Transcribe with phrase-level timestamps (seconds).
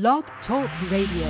[0.00, 1.28] Blog Talk Radio.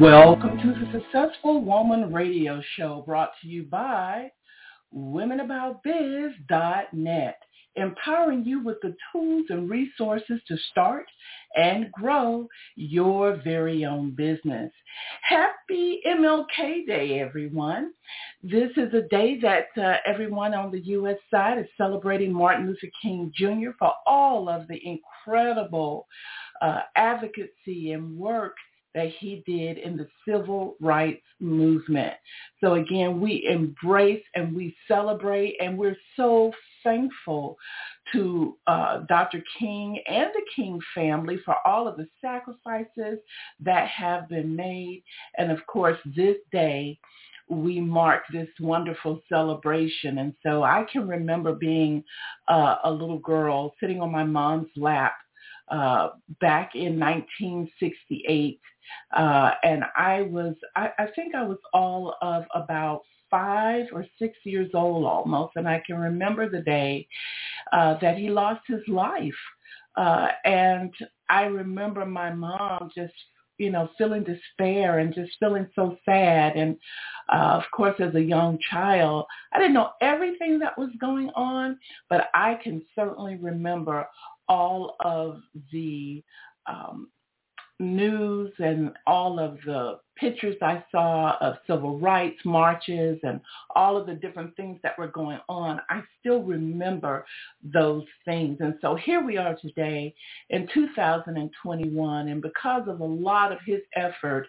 [0.00, 4.32] Welcome to the Successful Woman Radio Show brought to you by
[4.96, 7.38] WomenAboutBiz.net,
[7.76, 11.06] empowering you with the tools and resources to start
[11.56, 14.72] and grow your very own business.
[15.22, 17.92] Happy MLK Day, everyone.
[18.42, 21.18] This is a day that uh, everyone on the U.S.
[21.30, 23.70] side is celebrating Martin Luther King Jr.
[23.78, 26.06] for all of the incredible
[26.62, 28.56] uh, advocacy and work
[28.94, 32.14] that he did in the civil rights movement.
[32.62, 37.56] So again, we embrace and we celebrate and we're so thankful
[38.12, 39.42] to uh, Dr.
[39.58, 43.18] King and the King family for all of the sacrifices
[43.60, 45.02] that have been made.
[45.38, 46.98] And of course, this day,
[47.48, 50.18] we mark this wonderful celebration.
[50.18, 52.02] And so I can remember being
[52.48, 55.14] uh, a little girl sitting on my mom's lap
[55.70, 58.60] uh, back in 1968
[59.16, 64.36] uh, and I was, I, I think I was all of about five or six
[64.44, 67.06] years old almost, and I can remember the day
[67.72, 69.32] uh, that he lost his life.
[69.96, 70.92] Uh, and
[71.28, 73.14] I remember my mom just
[73.58, 76.56] you know, feeling despair and just feeling so sad.
[76.56, 76.76] And
[77.32, 81.78] uh, of course, as a young child, I didn't know everything that was going on,
[82.10, 84.08] but I can certainly remember
[84.48, 85.40] all of
[85.72, 86.22] the
[86.66, 87.08] um,
[87.80, 93.40] news and all of the pictures I saw of civil rights marches and
[93.74, 97.26] all of the different things that were going on, I still remember
[97.62, 98.58] those things.
[98.60, 100.14] And so here we are today
[100.50, 104.46] in 2021, and because of a lot of his effort,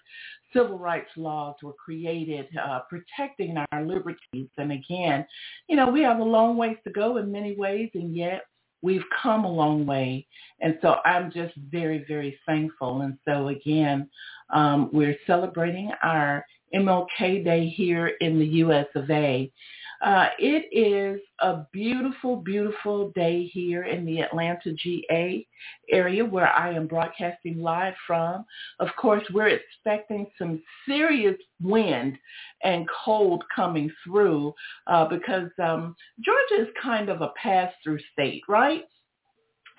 [0.54, 4.50] civil rights laws were created uh, protecting our liberties.
[4.58, 5.26] And again,
[5.68, 8.44] you know, we have a long ways to go in many ways, and yet
[8.82, 10.28] we've come a long way.
[10.62, 13.02] And so I'm just very, very thankful.
[13.02, 14.10] And so again,
[14.54, 18.88] um, we're celebrating our MLK Day here in the U.S.
[18.96, 19.52] of A.
[20.04, 25.46] Uh, it is a beautiful, beautiful day here in the Atlanta GA
[25.92, 28.46] area where I am broadcasting live from.
[28.80, 32.18] Of course, we're expecting some serious wind
[32.64, 34.54] and cold coming through
[34.88, 38.84] uh, because um, Georgia is kind of a pass-through state, right?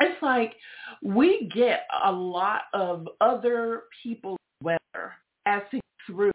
[0.00, 0.54] It's like
[1.02, 5.12] we get a lot of other people's weather
[5.46, 6.32] passing through.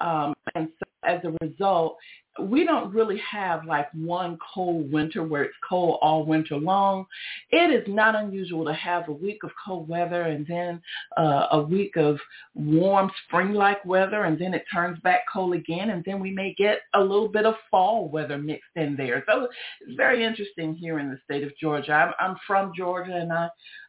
[0.00, 1.96] Um, and so as a result,
[2.40, 7.06] we don't really have like one cold winter where it's cold all winter long.
[7.50, 10.82] It is not unusual to have a week of cold weather and then
[11.16, 12.18] uh, a week of
[12.54, 16.80] warm spring-like weather and then it turns back cold again and then we may get
[16.94, 19.22] a little bit of fall weather mixed in there.
[19.28, 19.48] So
[19.82, 21.92] it's very interesting here in the state of Georgia.
[21.92, 23.48] I'm, I'm from Georgia and I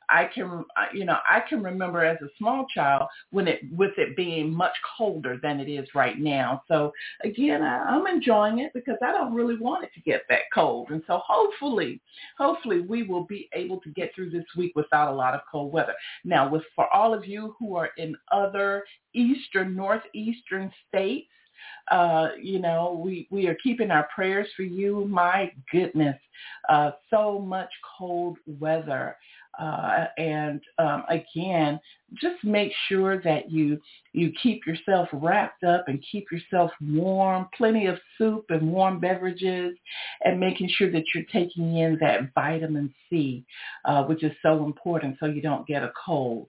[0.10, 4.16] I can, you know, I can remember as a small child when it, with it
[4.16, 6.64] being much colder than it is right now.
[6.68, 6.92] So
[7.24, 10.90] again, I, I'm enjoying it because I don't really want it to get that cold.
[10.90, 12.02] And so hopefully,
[12.38, 15.74] hopefully we will be able to get through this week without a lot of cold
[15.74, 15.96] weather.
[16.24, 18.84] Now, with for all of you who are in other
[19.14, 21.28] eastern, northeastern states,
[21.92, 25.06] uh, you know, we, we are keeping our prayers for you.
[25.06, 26.18] My goodness,
[26.70, 29.16] uh, so much cold weather.
[29.60, 31.80] Uh, and um, again,
[32.22, 33.80] just make sure that you
[34.14, 37.48] you keep yourself wrapped up and keep yourself warm.
[37.58, 39.76] Plenty of soup and warm beverages,
[40.24, 43.46] and making sure that you're taking in that vitamin C,
[43.86, 46.48] uh, which is so important, so you don't get a cold.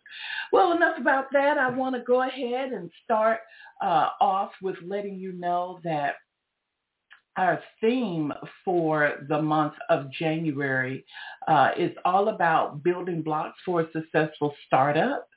[0.53, 1.59] Well, enough about that.
[1.59, 3.41] I want to go ahead and start
[3.83, 6.17] uh, off with letting you know that
[7.37, 8.33] our theme
[8.65, 11.05] for the month of January
[11.49, 15.29] uh, is all about building blocks for a successful startup.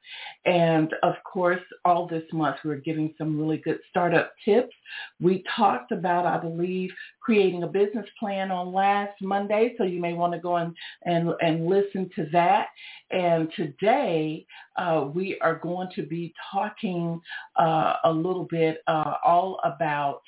[0.46, 4.73] And of course, all this month we're giving some really good startup tips.
[5.20, 6.90] We talked about, I believe,
[7.22, 10.73] creating a business plan on last Monday, so you may want to go and,
[11.06, 12.68] and, and listen to that.
[13.12, 14.47] And today
[14.78, 17.22] uh, we are going to be talking
[17.58, 20.22] uh, a little bit uh, all about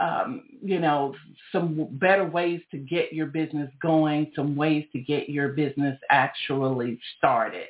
[0.00, 1.14] um, you know,
[1.52, 6.98] some better ways to get your business going, some ways to get your business actually
[7.18, 7.66] started.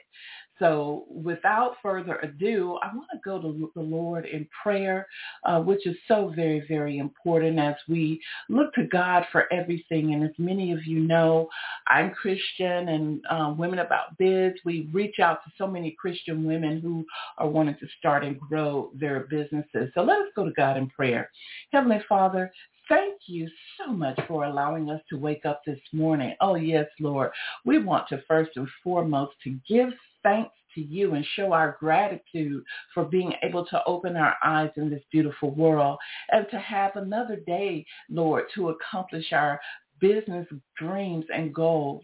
[0.61, 5.07] So without further ado, I want to go to the Lord in prayer,
[5.45, 10.15] uh, which is so very, very important as we look to God for everything.
[10.15, 11.49] And as many of you know,
[11.89, 14.53] I'm Christian and uh, Women About Biz.
[14.65, 17.05] We reach out to so many Christian women who
[17.39, 19.91] are wanting to start and grow their businesses.
[19.95, 21.31] So let us go to God in prayer.
[21.73, 22.53] Heavenly Father,
[22.91, 23.49] Thank you
[23.79, 26.35] so much for allowing us to wake up this morning.
[26.41, 27.31] Oh, yes, Lord.
[27.65, 29.91] We want to first and foremost to give
[30.25, 34.91] thanks to you and show our gratitude for being able to open our eyes in
[34.91, 35.99] this beautiful world
[36.33, 39.61] and to have another day, Lord, to accomplish our
[40.01, 42.03] business dreams and goals.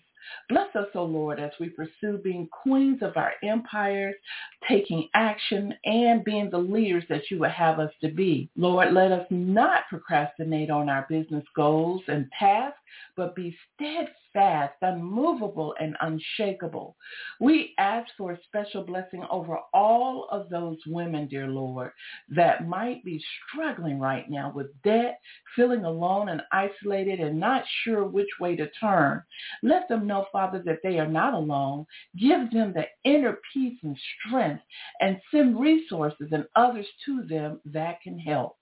[0.48, 4.14] Bless us, O Lord, as we pursue being queens of our empires,
[4.68, 8.48] taking action, and being the leaders that you would have us to be.
[8.56, 12.78] Lord, let us not procrastinate on our business goals and tasks,
[13.16, 16.96] but be steadfast, unmovable, and unshakable.
[17.40, 21.92] We ask for a special blessing over all of those women, dear Lord,
[22.28, 25.20] that might be struggling right now with debt,
[25.54, 29.22] feeling alone and isolated and not sure which way to turn.
[29.62, 31.86] Let them know, Father, that they are not alone.
[32.18, 33.96] Give them the inner peace and
[34.26, 34.62] strength
[35.00, 38.56] and send resources and others to them that can help.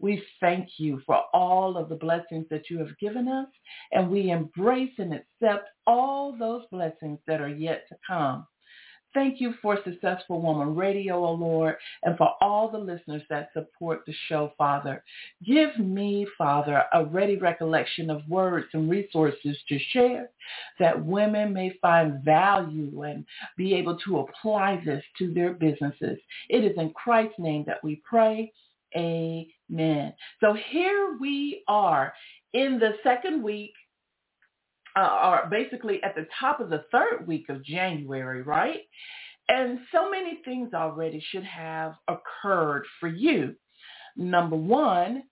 [0.00, 3.48] We thank you for all of the blessings that you have given us,
[3.92, 8.46] and we embrace and accept all those blessings that are yet to come.
[9.14, 13.50] Thank you for Successful Woman Radio, O oh Lord, and for all the listeners that
[13.52, 15.04] support the show, Father.
[15.46, 20.30] Give me, Father, a ready recollection of words and resources to share
[20.80, 23.24] that women may find value and
[23.56, 26.18] be able to apply this to their businesses.
[26.48, 28.52] It is in Christ's name that we pray.
[28.96, 29.46] Amen.
[30.40, 32.12] So here we are
[32.52, 33.72] in the second week,
[34.96, 38.80] uh, or basically at the top of the third week of January, right?
[39.48, 43.54] And so many things already should have occurred for you.
[44.16, 45.24] Number one,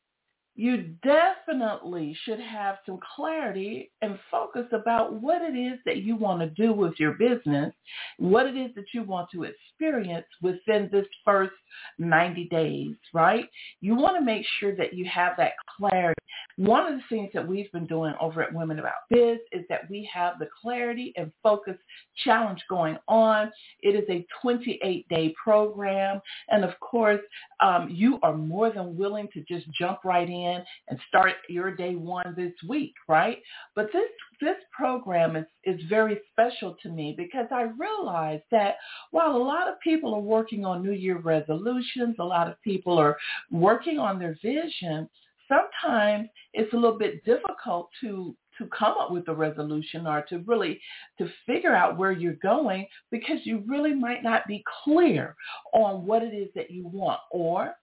[0.55, 6.41] you definitely should have some clarity and focus about what it is that you want
[6.41, 7.73] to do with your business,
[8.19, 11.53] what it is that you want to experience within this first
[11.99, 13.47] 90 days, right?
[13.81, 16.19] You want to make sure that you have that clarity.
[16.57, 19.89] One of the things that we've been doing over at Women About Biz is that
[19.89, 21.77] we have the clarity and focus
[22.25, 23.51] challenge going on.
[23.81, 26.21] It is a 28-day program.
[26.49, 27.21] And of course,
[27.61, 31.75] um, you are more than willing to just jump right in in and start your
[31.75, 33.39] day one this week, right?
[33.75, 34.11] But this
[34.41, 38.77] this program is, is very special to me because I realize that
[39.11, 42.99] while a lot of people are working on New Year resolutions, a lot of people
[42.99, 43.17] are
[43.51, 45.09] working on their vision,
[45.49, 50.39] sometimes it's a little bit difficult to to come up with a resolution or to
[50.41, 50.79] really
[51.19, 55.35] to figure out where you're going because you really might not be clear
[55.73, 57.75] on what it is that you want or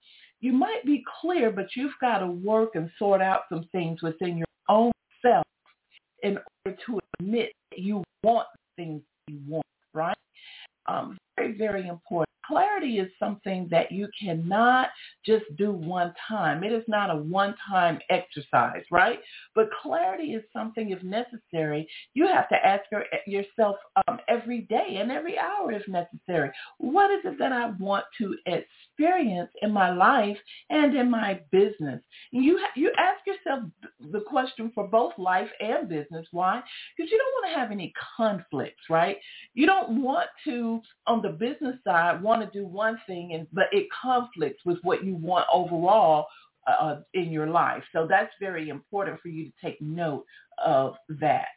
[0.41, 4.37] you might be clear, but you've got to work and sort out some things within
[4.37, 4.91] your own
[5.21, 5.45] self
[6.23, 10.17] in order to admit that you want things you want, right?
[10.87, 14.89] Um, very, very important clarity is something that you cannot
[15.25, 16.63] just do one time.
[16.63, 19.19] It is not a one-time exercise, right?
[19.53, 22.83] But clarity is something, if necessary, you have to ask
[23.27, 23.75] yourself
[24.07, 26.49] um, every day and every hour if necessary.
[26.79, 28.67] What is it that I want to experience
[28.99, 30.37] in my life
[30.69, 32.01] and in my business?
[32.31, 33.69] You you ask yourself
[34.11, 36.27] the question for both life and business.
[36.31, 36.61] Why?
[36.95, 39.17] Because you don't want to have any conflicts, right?
[39.53, 43.67] You don't want to, on the business side, want to do one thing, and but
[43.71, 46.27] it conflicts with what you want overall
[46.67, 47.83] uh, in your life.
[47.93, 50.25] So that's very important for you to take note
[50.63, 51.47] of that.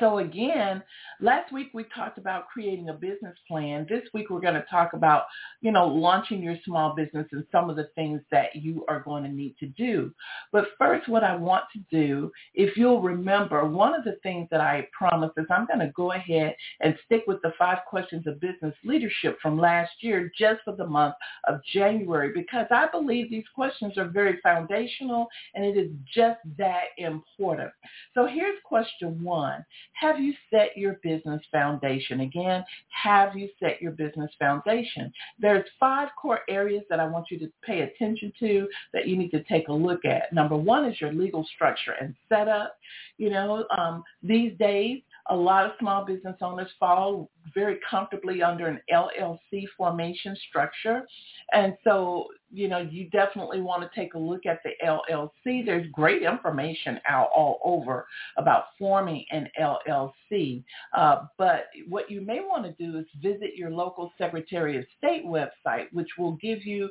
[0.00, 0.82] So again,
[1.20, 3.86] last week we talked about creating a business plan.
[3.88, 5.24] This week we're going to talk about,
[5.60, 9.22] you know, launching your small business and some of the things that you are going
[9.22, 10.12] to need to do.
[10.50, 14.60] But first what I want to do, if you'll remember, one of the things that
[14.60, 18.40] I promised is I'm going to go ahead and stick with the five questions of
[18.40, 21.14] business leadership from last year just for the month
[21.46, 26.86] of January because I believe these questions are very foundational and it is just that
[26.98, 27.70] important.
[28.14, 29.64] So here's question one.
[29.92, 32.20] Have you set your business foundation?
[32.20, 35.12] Again, have you set your business foundation?
[35.38, 39.30] There's five core areas that I want you to pay attention to that you need
[39.30, 40.32] to take a look at.
[40.32, 42.76] Number one is your legal structure and setup.
[43.18, 48.66] You know, um, these days, A lot of small business owners fall very comfortably under
[48.66, 51.06] an LLC formation structure.
[51.52, 55.64] And so, you know, you definitely want to take a look at the LLC.
[55.64, 58.06] There's great information out all over
[58.36, 60.62] about forming an LLC.
[60.96, 65.24] Uh, but what you may want to do is visit your local Secretary of State
[65.26, 66.90] website, which will give you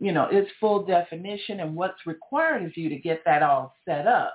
[0.00, 4.06] you know, its full definition and what's required of you to get that all set
[4.06, 4.34] up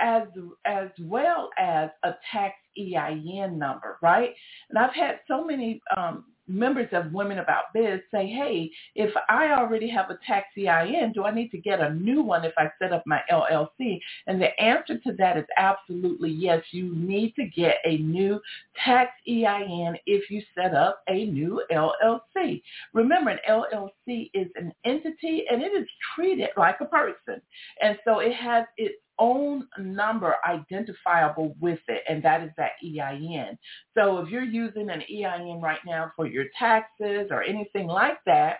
[0.00, 0.24] as
[0.64, 4.30] as well as a tax EIN number, right?
[4.70, 9.52] And I've had so many um, members of Women About Biz say, hey, if I
[9.52, 12.68] already have a tax EIN, do I need to get a new one if I
[12.78, 13.98] set up my LLC?
[14.26, 16.62] And the answer to that is absolutely yes.
[16.70, 18.40] You need to get a new
[18.84, 22.62] tax EIN if you set up a new LLC.
[22.92, 27.40] Remember, an LLC is an entity and it is treated like a person.
[27.80, 33.58] And so it has its own number identifiable with it, and that is that EIN.
[33.96, 38.58] So if you're using an EIN right now for your taxes or anything like that,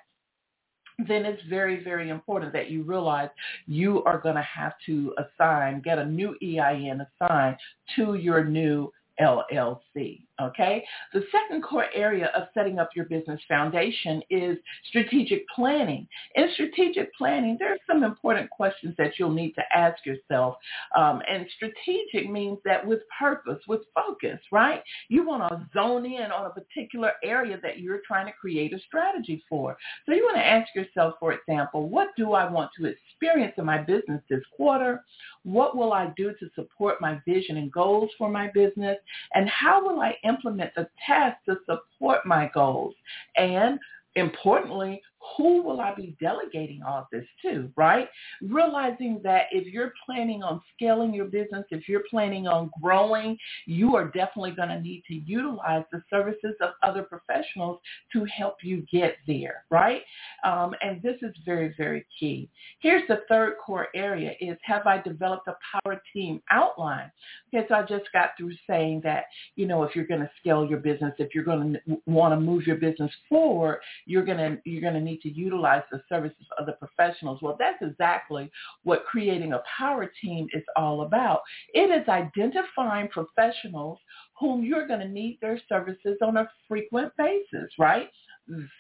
[0.98, 3.28] then it's very, very important that you realize
[3.66, 7.56] you are going to have to assign, get a new EIN assigned
[7.96, 10.22] to your new LLC.
[10.40, 10.84] Okay.
[11.12, 16.08] The second core area of setting up your business foundation is strategic planning.
[16.34, 20.56] In strategic planning, there are some important questions that you'll need to ask yourself.
[20.96, 24.82] Um, and strategic means that with purpose, with focus, right?
[25.08, 28.80] You want to zone in on a particular area that you're trying to create a
[28.80, 29.76] strategy for.
[30.04, 33.66] So you want to ask yourself, for example, what do I want to experience in
[33.66, 35.04] my business this quarter?
[35.44, 38.96] What will I do to support my vision and goals for my business?
[39.34, 42.94] And how will I implement the tasks to support my goals?
[43.36, 43.78] And
[44.16, 45.02] importantly,
[45.36, 48.08] who will I be delegating all this to, right?
[48.42, 53.96] Realizing that if you're planning on scaling your business, if you're planning on growing, you
[53.96, 57.80] are definitely going to need to utilize the services of other professionals
[58.12, 60.02] to help you get there, right?
[60.44, 62.48] Um, and this is very, very key.
[62.80, 67.10] Here's the third core area is have I developed a power team outline?
[67.52, 69.24] Okay, so I just got through saying that,
[69.56, 72.40] you know, if you're going to scale your business, if you're going to want to
[72.40, 76.02] move your business forward, you're going to, you're going to need need to utilize the
[76.08, 77.40] services of the professionals.
[77.42, 78.50] Well, that's exactly
[78.82, 81.40] what creating a power team is all about.
[81.72, 83.98] It is identifying professionals
[84.38, 88.08] whom you're going to need their services on a frequent basis, right?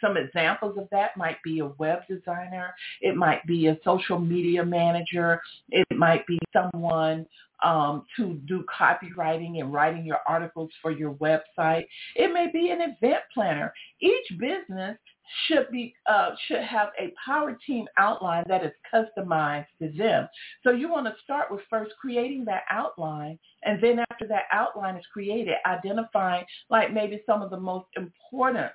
[0.00, 2.74] Some examples of that might be a web designer.
[3.00, 5.40] It might be a social media manager.
[5.70, 7.26] It might be someone
[7.64, 11.86] um, to do copywriting and writing your articles for your website.
[12.14, 13.72] It may be an event planner.
[14.00, 14.98] Each business
[15.46, 20.28] should be uh, should have a power team outline that is customized to them.
[20.62, 24.96] So you want to start with first creating that outline, and then after that outline
[24.96, 28.70] is created, identifying like maybe some of the most important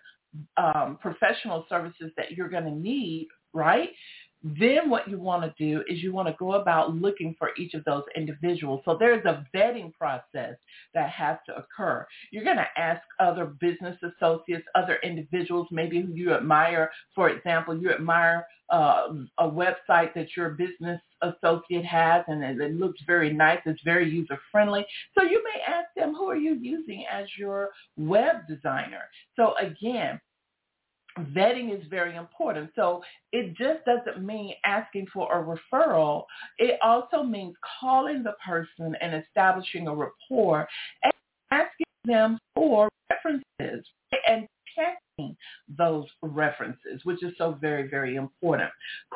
[0.58, 3.90] um, professional services that you're going to need, right?
[4.42, 7.74] Then what you want to do is you want to go about looking for each
[7.74, 8.82] of those individuals.
[8.86, 10.56] So there's a vetting process
[10.94, 12.06] that has to occur.
[12.32, 16.90] You're going to ask other business associates, other individuals, maybe who you admire.
[17.16, 19.08] For example, you admire uh,
[19.40, 23.60] a website that your business associate has and it looks very nice.
[23.66, 24.86] It's very user friendly.
[25.18, 29.04] So you may ask them, who are you using as your web designer?
[29.36, 30.22] So again,
[31.20, 32.72] vetting is very important.
[32.76, 36.26] So it just doesn't mean asking for a referral.
[36.58, 40.68] It also means calling the person and establishing a rapport
[41.04, 41.14] and
[41.52, 43.86] asking them for references
[44.28, 45.36] and checking
[45.78, 48.70] those references, which is so very, very important.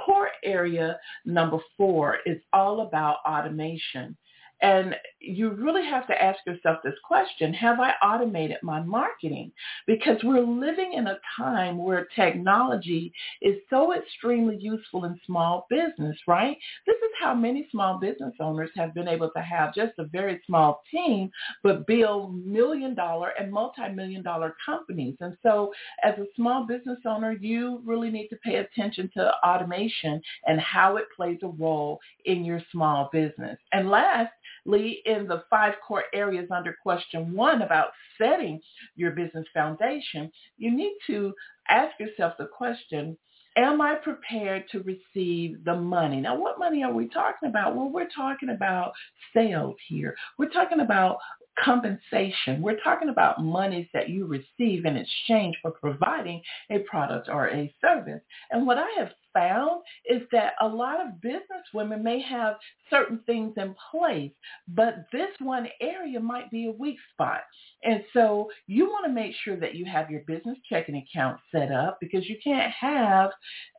[0.06, 4.16] Core area number four is all about automation.
[4.64, 9.52] And you really have to ask yourself this question, have I automated my marketing?
[9.88, 16.18] Because we're living in a time where technology is so extremely useful in small business,
[16.28, 16.58] right?
[16.88, 20.42] This is how many small business owners have been able to have just a very
[20.46, 21.30] small team,
[21.62, 25.18] but build million dollar and multi-million dollar companies.
[25.20, 25.74] And so
[26.06, 30.96] as a small business owner, you really need to pay attention to automation and how
[30.96, 33.58] it plays a role in your small business.
[33.74, 34.32] And last,
[34.66, 38.62] Lee, in the five core areas under question one about setting
[38.96, 41.34] your business foundation, you need to
[41.68, 43.18] ask yourself the question,
[43.58, 46.22] am I prepared to receive the money?
[46.22, 47.76] Now, what money are we talking about?
[47.76, 48.94] Well, we're talking about
[49.34, 50.16] sales here.
[50.38, 51.18] We're talking about
[51.64, 52.62] compensation.
[52.62, 56.42] We're talking about monies that you receive in exchange for providing
[56.72, 58.22] a product or a service.
[58.52, 62.56] And what I have found is that a lot of business women may have
[62.90, 64.32] certain things in place,
[64.70, 67.42] but this one area might be a weak spot.
[67.84, 71.72] And so you want to make sure that you have your business checking account set
[71.72, 73.32] up because you can't have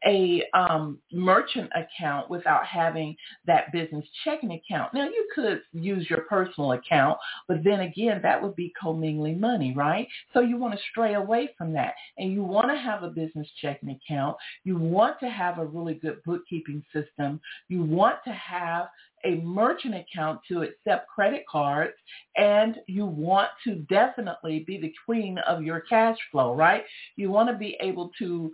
[0.06, 4.92] a um, merchant account without having that business checking account.
[4.92, 7.18] Now you could use your personal account,
[7.48, 10.06] but then again, that would be commingling money, right?
[10.32, 13.48] So you want to stray away from that and you want to have a business
[13.60, 14.36] checking account.
[14.64, 17.40] You want to have a really good bookkeeping system.
[17.68, 18.88] You want to have
[19.24, 21.94] a merchant account to accept credit cards
[22.36, 26.84] and you want to definitely be the queen of your cash flow, right?
[27.16, 28.50] You want to be able to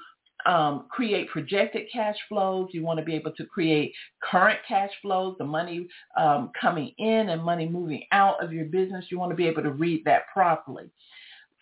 [0.47, 2.70] um, create projected cash flows.
[2.73, 3.92] You want to be able to create
[4.23, 5.87] current cash flows, the money
[6.18, 9.06] um, coming in and money moving out of your business.
[9.11, 10.90] You want to be able to read that properly.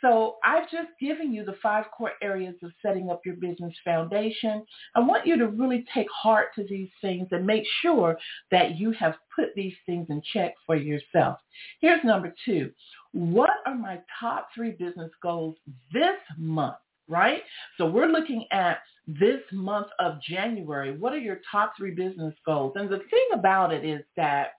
[0.01, 4.65] So I've just given you the five core areas of setting up your business foundation.
[4.95, 8.17] I want you to really take heart to these things and make sure
[8.51, 11.39] that you have put these things in check for yourself.
[11.81, 12.71] Here's number two.
[13.13, 15.57] What are my top three business goals
[15.93, 16.77] this month?
[17.09, 17.43] Right?
[17.79, 20.97] So we're looking at this month of January.
[20.97, 22.75] What are your top three business goals?
[22.77, 24.53] And the thing about it is that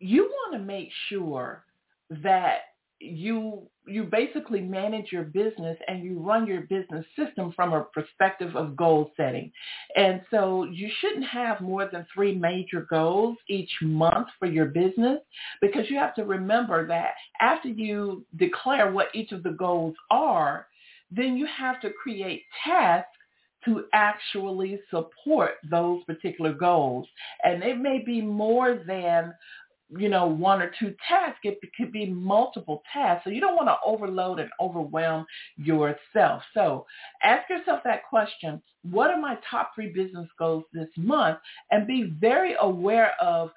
[0.00, 1.64] you want to make sure
[2.22, 2.60] that
[2.98, 8.56] you you basically manage your business and you run your business system from a perspective
[8.56, 9.52] of goal setting.
[9.94, 15.20] And so you shouldn't have more than three major goals each month for your business
[15.60, 20.66] because you have to remember that after you declare what each of the goals are,
[21.10, 23.10] then you have to create tasks
[23.66, 27.06] to actually support those particular goals.
[27.44, 29.34] And it may be more than
[29.88, 31.40] you know, one or two tasks.
[31.44, 33.24] It could be multiple tasks.
[33.24, 35.26] So you don't want to overload and overwhelm
[35.56, 36.42] yourself.
[36.54, 36.86] So
[37.22, 41.38] ask yourself that question, what are my top three business goals this month?
[41.70, 43.50] And be very aware of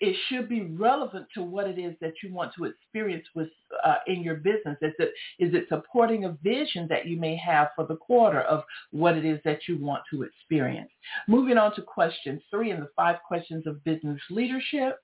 [0.00, 3.48] it should be relevant to what it is that you want to experience with
[3.84, 4.76] uh, in your business.
[4.82, 8.64] Is it is it supporting a vision that you may have for the quarter of
[8.90, 10.90] what it is that you want to experience?
[11.28, 14.98] Moving on to question three in the five questions of business leadership.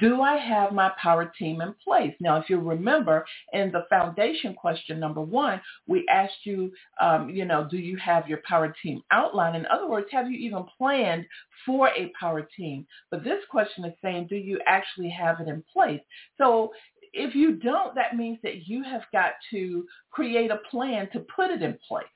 [0.00, 2.14] Do I have my power team in place?
[2.20, 7.44] Now, if you remember in the foundation question number one, we asked you, um, you
[7.44, 9.54] know, do you have your power team outline?
[9.54, 11.24] In other words, have you even planned
[11.64, 12.86] for a power team?
[13.10, 16.00] But this question is saying, do you actually have it in place?
[16.38, 16.72] So
[17.12, 21.50] if you don't, that means that you have got to create a plan to put
[21.50, 22.06] it in place.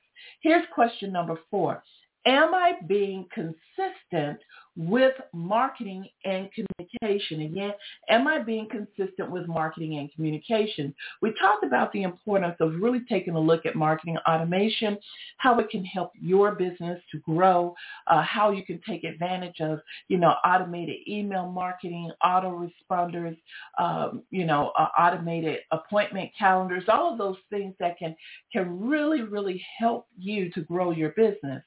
[0.41, 1.83] Here's question number four.
[2.25, 4.39] Am I being consistent
[4.77, 7.41] with marketing and communication?
[7.41, 7.73] Again,
[8.09, 10.95] am I being consistent with marketing and communication?
[11.21, 14.97] We talked about the importance of really taking a look at marketing automation,
[15.37, 17.75] how it can help your business to grow,
[18.07, 23.37] uh, how you can take advantage of, you know, automated email marketing, autoresponders,
[23.77, 28.15] um, you know, uh, automated appointment calendars, all of those things that can,
[28.51, 31.61] can really, really help you to grow your business.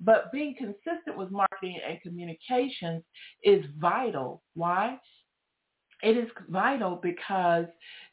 [0.00, 3.02] But being consistent with marketing and communications
[3.42, 4.42] is vital.
[4.54, 4.98] Why?
[6.02, 7.66] It is vital because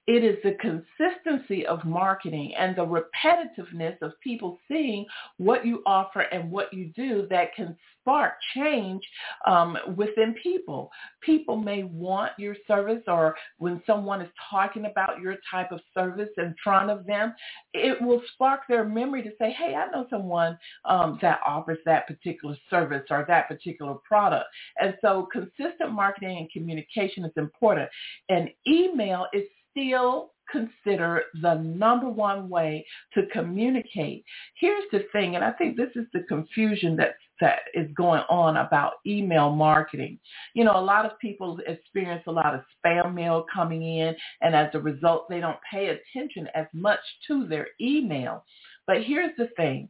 [0.08, 5.06] it is the consistency of marketing and the repetitiveness of people seeing
[5.38, 9.02] what you offer and what you do that can spark change
[9.48, 10.92] um, within people.
[11.22, 16.30] People may want your service or when someone is talking about your type of service
[16.38, 17.34] in front of them,
[17.74, 22.08] it will spark their memory to say, hey, I know someone um, that offers that
[22.08, 24.46] particular service or that particular product.
[24.80, 27.90] And so consistent marketing and communication is important.
[28.30, 29.44] And email is
[29.76, 34.24] still consider the number one way to communicate.
[34.60, 38.56] Here's the thing, and I think this is the confusion that that is going on
[38.58, 40.18] about email marketing.
[40.54, 44.56] You know, a lot of people experience a lot of spam mail coming in, and
[44.56, 48.46] as a result, they don't pay attention as much to their email.
[48.88, 49.90] But here's the thing.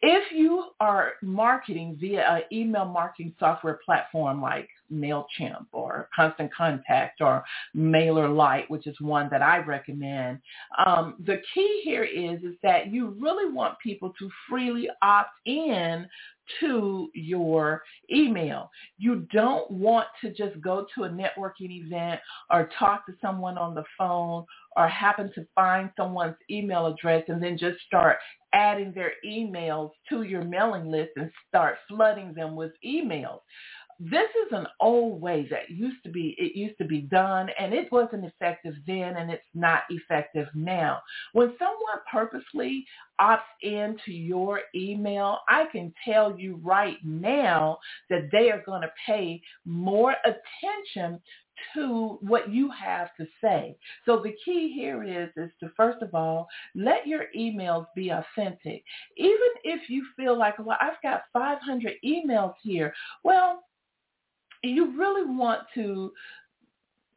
[0.00, 7.20] If you are marketing via an email marketing software platform like MailChimp or Constant Contact
[7.20, 7.44] or
[7.76, 10.40] MailerLite, which is one that I recommend,
[10.84, 16.06] um, the key here is, is that you really want people to freely opt in
[16.60, 18.70] to your email.
[18.98, 22.20] You don't want to just go to a networking event
[22.50, 24.44] or talk to someone on the phone
[24.76, 28.18] or happen to find someone's email address and then just start
[28.52, 33.40] adding their emails to your mailing list and start flooding them with emails.
[33.98, 37.72] This is an old way that used to be it used to be done and
[37.72, 41.00] it wasn't effective then and it's not effective now
[41.32, 42.84] when someone purposely
[43.20, 47.78] opts into your email i can tell you right now
[48.10, 51.20] that they are going to pay more attention
[51.74, 53.76] to what you have to say.
[54.04, 58.84] So the key here is is to first of all let your emails be authentic.
[59.16, 62.92] Even if you feel like, well, I've got 500 emails here.
[63.24, 63.62] Well,
[64.68, 66.12] you really want to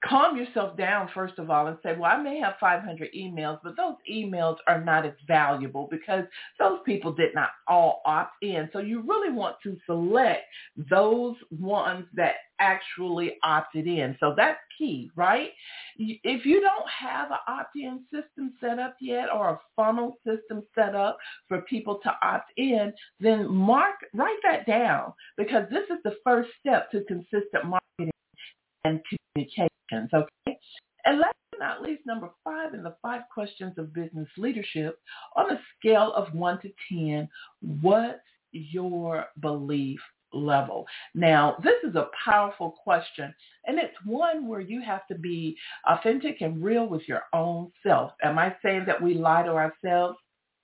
[0.04, 3.76] calm yourself down first of all and say, well, I may have 500 emails, but
[3.76, 6.24] those emails are not as valuable because
[6.58, 8.70] those people did not all opt in.
[8.72, 10.44] So you really want to select
[10.90, 14.16] those ones that actually opted in.
[14.20, 15.50] So that's key, right?
[15.98, 20.96] If you don't have an opt-in system set up yet or a funnel system set
[20.96, 26.16] up for people to opt in, then mark, write that down because this is the
[26.24, 28.12] first step to consistent marketing
[28.84, 29.02] and
[29.34, 30.58] communications, okay?
[31.06, 35.00] And last but not least, number five in the five questions of business leadership,
[35.36, 37.28] on a scale of one to 10,
[37.82, 38.20] what's
[38.52, 40.00] your belief
[40.34, 40.86] level?
[41.16, 43.34] Now, this is a powerful question,
[43.66, 48.12] and it's one where you have to be authentic and real with your own self.
[48.24, 50.18] Am I saying that we lie to ourselves?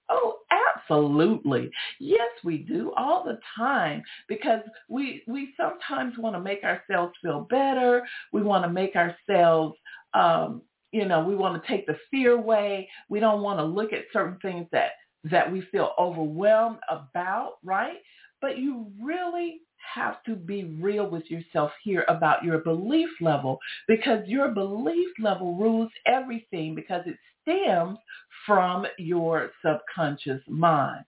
[0.09, 1.69] Oh, absolutely.
[1.99, 7.47] Yes, we do all the time because we we sometimes want to make ourselves feel
[7.49, 8.03] better.
[8.31, 9.75] We want to make ourselves
[10.13, 12.87] um, you know, we want to take the fear away.
[13.09, 14.91] We don't want to look at certain things that
[15.25, 17.97] that we feel overwhelmed about, right?
[18.41, 19.61] But you really
[19.93, 25.55] have to be real with yourself here about your belief level because your belief level
[25.57, 27.97] rules everything because it stems
[28.45, 31.05] from your subconscious mind.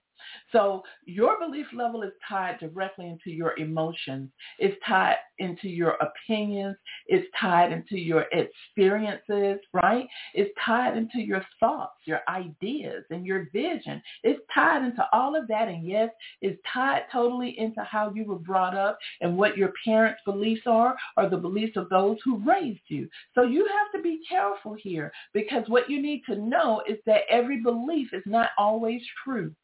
[0.52, 4.30] So your belief level is tied directly into your emotions.
[4.58, 6.76] It's tied into your opinions.
[7.06, 10.06] It's tied into your experiences, right?
[10.34, 14.02] It's tied into your thoughts, your ideas, and your vision.
[14.22, 15.68] It's tied into all of that.
[15.68, 20.20] And yes, it's tied totally into how you were brought up and what your parents'
[20.24, 23.08] beliefs are or the beliefs of those who raised you.
[23.34, 27.22] So you have to be careful here because what you need to know is that
[27.30, 29.54] every belief is not always true.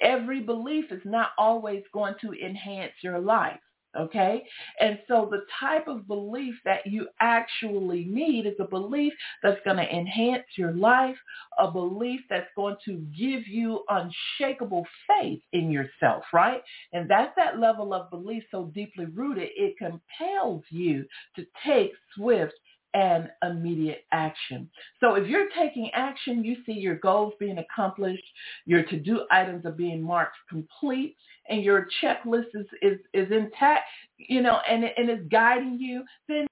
[0.00, 3.60] Every belief is not always going to enhance your life.
[3.98, 4.44] Okay.
[4.80, 9.78] And so the type of belief that you actually need is a belief that's going
[9.78, 11.16] to enhance your life,
[11.58, 16.62] a belief that's going to give you unshakable faith in yourself, right?
[16.92, 22.54] And that's that level of belief so deeply rooted, it compels you to take swift
[22.96, 24.70] and immediate action.
[25.00, 28.24] So if you're taking action, you see your goals being accomplished,
[28.64, 31.14] your to-do items are being marked complete,
[31.50, 33.84] and your checklist is, is, is intact,
[34.16, 36.46] you know, and, and it's guiding you, then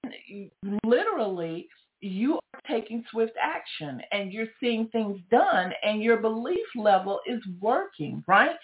[0.83, 1.67] literally
[2.01, 7.41] you are taking swift action and you're seeing things done and your belief level is
[7.59, 8.55] working, right?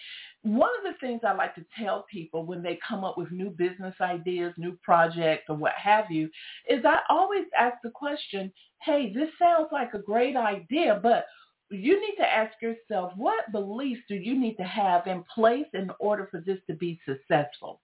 [0.43, 3.51] One of the things I like to tell people when they come up with new
[3.51, 6.29] business ideas, new projects or what have you,
[6.67, 8.51] is I always ask the question,
[8.81, 11.25] hey, this sounds like a great idea, but
[11.69, 15.91] you need to ask yourself, what beliefs do you need to have in place in
[15.99, 17.79] order for this to be successful?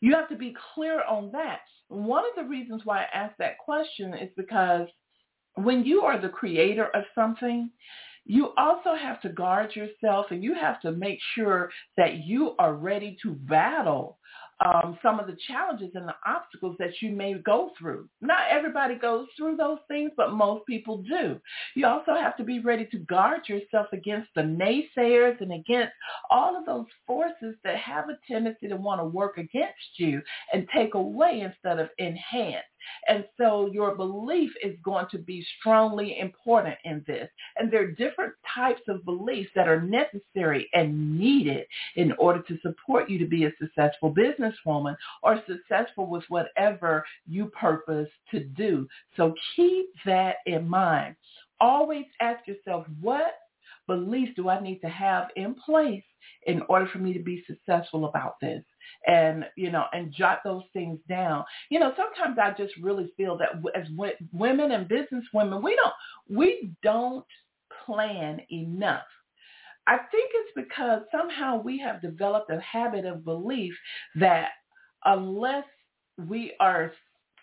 [0.00, 1.60] You have to be clear on that.
[1.88, 4.86] One of the reasons why I ask that question is because
[5.54, 7.70] when you are the creator of something,
[8.30, 12.74] you also have to guard yourself and you have to make sure that you are
[12.74, 14.18] ready to battle
[14.64, 18.08] um, some of the challenges and the obstacles that you may go through.
[18.20, 21.40] Not everybody goes through those things, but most people do.
[21.74, 25.92] You also have to be ready to guard yourself against the naysayers and against
[26.30, 30.20] all of those forces that have a tendency to want to work against you
[30.52, 32.66] and take away instead of enhance.
[33.08, 37.28] And so your belief is going to be strongly important in this.
[37.56, 41.66] And there are different types of beliefs that are necessary and needed
[41.96, 47.46] in order to support you to be a successful businesswoman or successful with whatever you
[47.46, 48.88] purpose to do.
[49.16, 51.16] So keep that in mind.
[51.60, 53.34] Always ask yourself, what
[53.86, 56.02] beliefs do I need to have in place
[56.46, 58.62] in order for me to be successful about this?
[59.06, 63.38] and you know and jot those things down you know sometimes i just really feel
[63.38, 63.86] that as
[64.32, 67.24] women and business women we don't we don't
[67.86, 69.04] plan enough
[69.86, 73.74] i think it's because somehow we have developed a habit of belief
[74.16, 74.50] that
[75.04, 75.64] unless
[76.28, 76.92] we are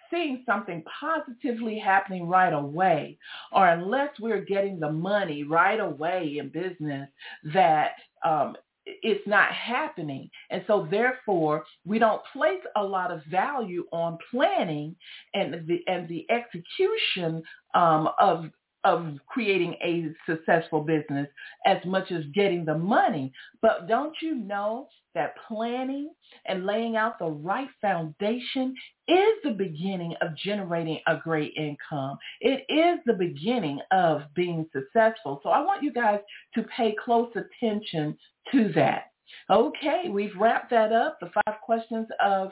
[0.09, 3.17] seeing something positively happening right away,
[3.51, 7.09] or unless we're getting the money right away in business,
[7.53, 7.91] that
[8.25, 8.55] um,
[9.03, 10.29] it's not happening.
[10.49, 14.95] And so therefore, we don't place a lot of value on planning
[15.33, 18.45] and the and the execution um, of
[18.87, 21.27] of creating a successful business
[21.65, 23.33] as much as getting the money.
[23.61, 26.09] But don't you know that planning
[26.45, 28.73] and laying out the right foundation
[29.09, 32.17] is the beginning of generating a great income.
[32.39, 35.41] It is the beginning of being successful.
[35.43, 36.19] So I want you guys
[36.55, 38.17] to pay close attention
[38.53, 39.11] to that.
[39.49, 42.51] Okay, we've wrapped that up, the five questions of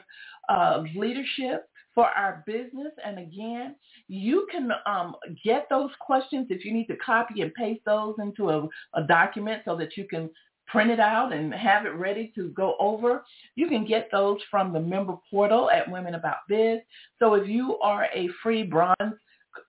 [0.50, 2.92] uh, leadership for our business.
[3.04, 3.74] And again,
[4.06, 8.50] you can um, get those questions if you need to copy and paste those into
[8.50, 10.28] a, a document so that you can
[10.66, 13.24] print it out and have it ready to go over.
[13.54, 16.80] You can get those from the member portal at Women About Biz.
[17.18, 19.14] So if you are a free bronze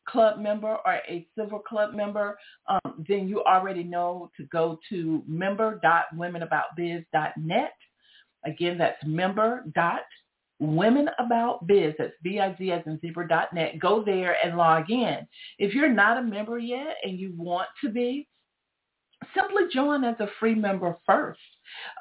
[0.09, 2.37] club member or a silver club member,
[2.67, 7.73] um, then you already know to go to member.womenaboutbiz.net.
[8.45, 10.03] Again, that's member.womenaboutbiz.net
[10.59, 13.79] Women About Biz, that's B-I-Z as in zebra.net.
[13.79, 15.19] Go there and log in.
[15.59, 18.27] If you're not a member yet and you want to be,
[19.35, 21.39] simply join as a free member first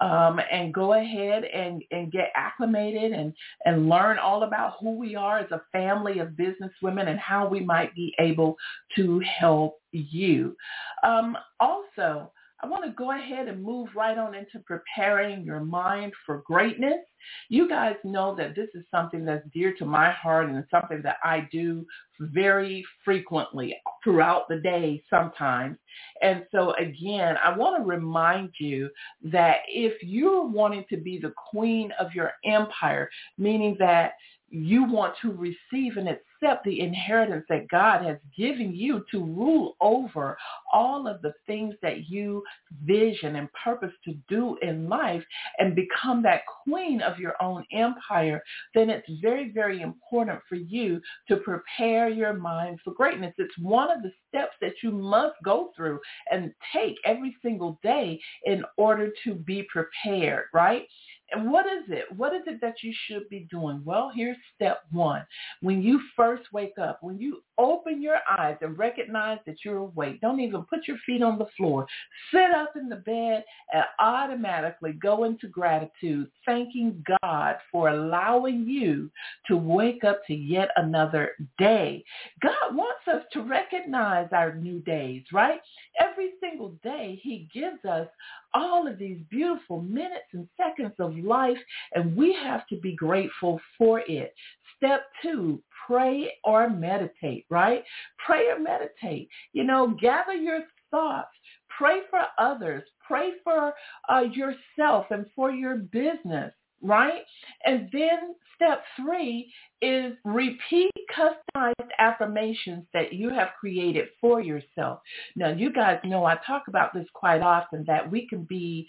[0.00, 3.32] um, and go ahead and, and get acclimated and,
[3.64, 7.48] and learn all about who we are as a family of business women and how
[7.48, 8.56] we might be able
[8.94, 10.54] to help you.
[11.02, 12.30] Um, also,
[12.62, 17.04] I want to go ahead and move right on into preparing your mind for greatness.
[17.48, 21.16] You guys know that this is something that's dear to my heart and something that
[21.22, 21.84] I do
[22.18, 25.76] very frequently throughout the day sometimes.
[26.22, 28.88] And so again, I want to remind you
[29.24, 34.12] that if you're wanting to be the queen of your empire, meaning that
[34.48, 36.08] you want to receive and
[36.42, 40.36] accept the inheritance that God has given you to rule over
[40.72, 42.42] all of the things that you
[42.84, 45.24] vision and purpose to do in life
[45.58, 48.42] and become that queen of your own empire,
[48.74, 53.34] then it's very, very important for you to prepare your mind for greatness.
[53.38, 58.20] It's one of the steps that you must go through and take every single day
[58.44, 60.86] in order to be prepared, right?
[61.32, 62.04] And what is it?
[62.16, 63.82] What is it that you should be doing?
[63.84, 65.26] Well, here's step one.
[65.60, 70.20] When you first wake up, when you open your eyes and recognize that you're awake,
[70.20, 71.86] don't even put your feet on the floor.
[72.32, 79.10] Sit up in the bed and automatically go into gratitude, thanking God for allowing you
[79.48, 82.04] to wake up to yet another day.
[82.42, 85.60] God wants us to recognize our new days, right?
[86.00, 88.08] Every single day he gives us
[88.54, 91.58] all of these beautiful minutes and seconds of life,
[91.94, 94.34] and we have to be grateful for it.
[94.76, 97.82] Step two, pray or meditate, right?
[98.24, 99.28] Pray or meditate.
[99.52, 101.28] You know, gather your thoughts.
[101.76, 102.82] Pray for others.
[103.06, 103.74] Pray for
[104.08, 107.22] uh, yourself and for your business, right?
[107.64, 115.00] And then step three is repeat customized affirmations that you have created for yourself.
[115.36, 118.88] Now, you guys know I talk about this quite often that we can be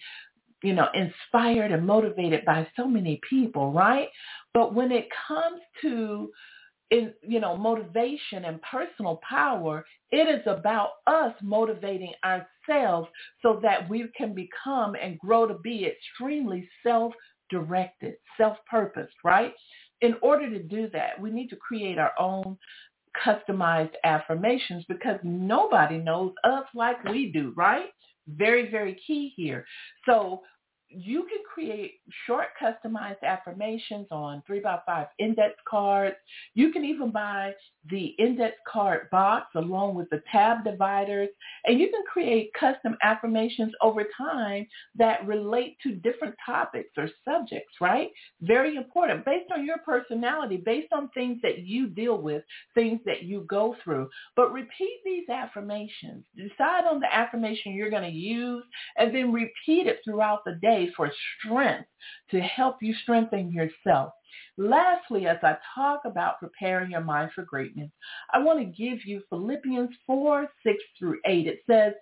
[0.64, 4.10] you know, inspired and motivated by so many people, right?
[4.54, 6.32] But when it comes to
[6.92, 13.08] in you know motivation and personal power it is about us motivating ourselves
[13.42, 19.54] so that we can become and grow to be extremely self-directed self-purposed right
[20.02, 22.58] in order to do that we need to create our own
[23.26, 27.90] customized affirmations because nobody knows us like we do right
[28.28, 29.66] very, very key here.
[30.06, 30.42] So
[30.90, 31.96] you can create
[32.26, 36.16] short customized affirmations on three by five index cards.
[36.54, 37.54] You can even buy
[37.90, 41.30] the index card box along with the tab dividers.
[41.66, 47.74] And you can create custom affirmations over time that relate to different topics or subjects,
[47.82, 48.10] right?
[48.42, 52.44] Very important based on your personality, based on things that you deal with,
[52.76, 54.10] things that you go through.
[54.36, 56.26] But repeat these affirmations.
[56.36, 58.64] Decide on the affirmation you're going to use
[58.98, 61.90] and then repeat it throughout the day for strength
[62.32, 64.14] to help you strengthen yourself.
[64.58, 67.90] Lastly, as I talk about preparing your mind for greatness,
[68.34, 71.48] I want to give you Philippians 4, 6 through 8.
[71.48, 71.94] It says,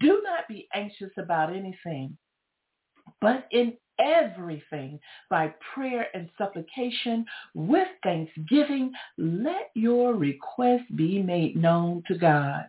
[0.00, 2.16] do not be anxious about anything,
[3.20, 12.02] but in everything by prayer and supplication with thanksgiving, let your request be made known
[12.08, 12.64] to God.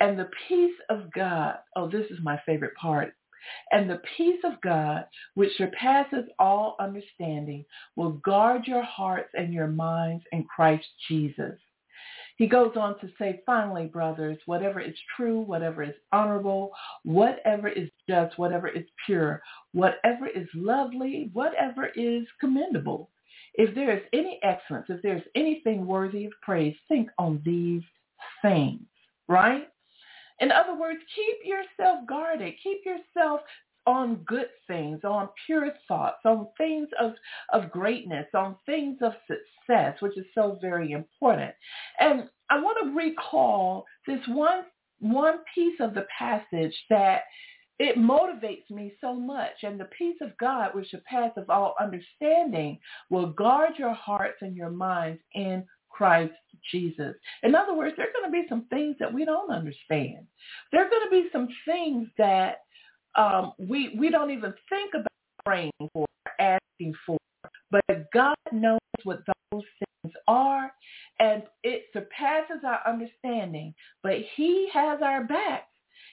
[0.00, 3.14] And the peace of God, oh, this is my favorite part.
[3.70, 5.04] And the peace of God,
[5.34, 7.64] which surpasses all understanding,
[7.96, 11.58] will guard your hearts and your minds in Christ Jesus.
[12.36, 16.72] He goes on to say, finally, brothers, whatever is true, whatever is honorable,
[17.04, 19.40] whatever is just, whatever is pure,
[19.72, 23.10] whatever is lovely, whatever is commendable.
[23.54, 27.82] If there is any excellence, if there's anything worthy of praise, think on these
[28.42, 28.80] things,
[29.28, 29.68] right?
[30.40, 32.54] In other words, keep yourself guarded.
[32.62, 33.40] Keep yourself
[33.86, 37.12] on good things, on pure thoughts, on things of,
[37.52, 41.52] of greatness, on things of success, which is so very important.
[42.00, 44.64] And I want to recall this one
[45.00, 47.22] one piece of the passage that
[47.78, 49.52] it motivates me so much.
[49.62, 52.78] And the peace of God, which surpasses all understanding,
[53.10, 56.32] will guard your hearts and your minds in Christ
[56.72, 57.14] Jesus.
[57.42, 60.26] In other words, there are going to be some things that we don't understand.
[60.72, 62.62] There are going to be some things that
[63.16, 65.06] um, we we don't even think about
[65.44, 66.06] praying for,
[66.40, 67.16] asking for.
[67.70, 70.72] But God knows what those things are,
[71.20, 73.74] and it surpasses our understanding.
[74.02, 75.68] But He has our back.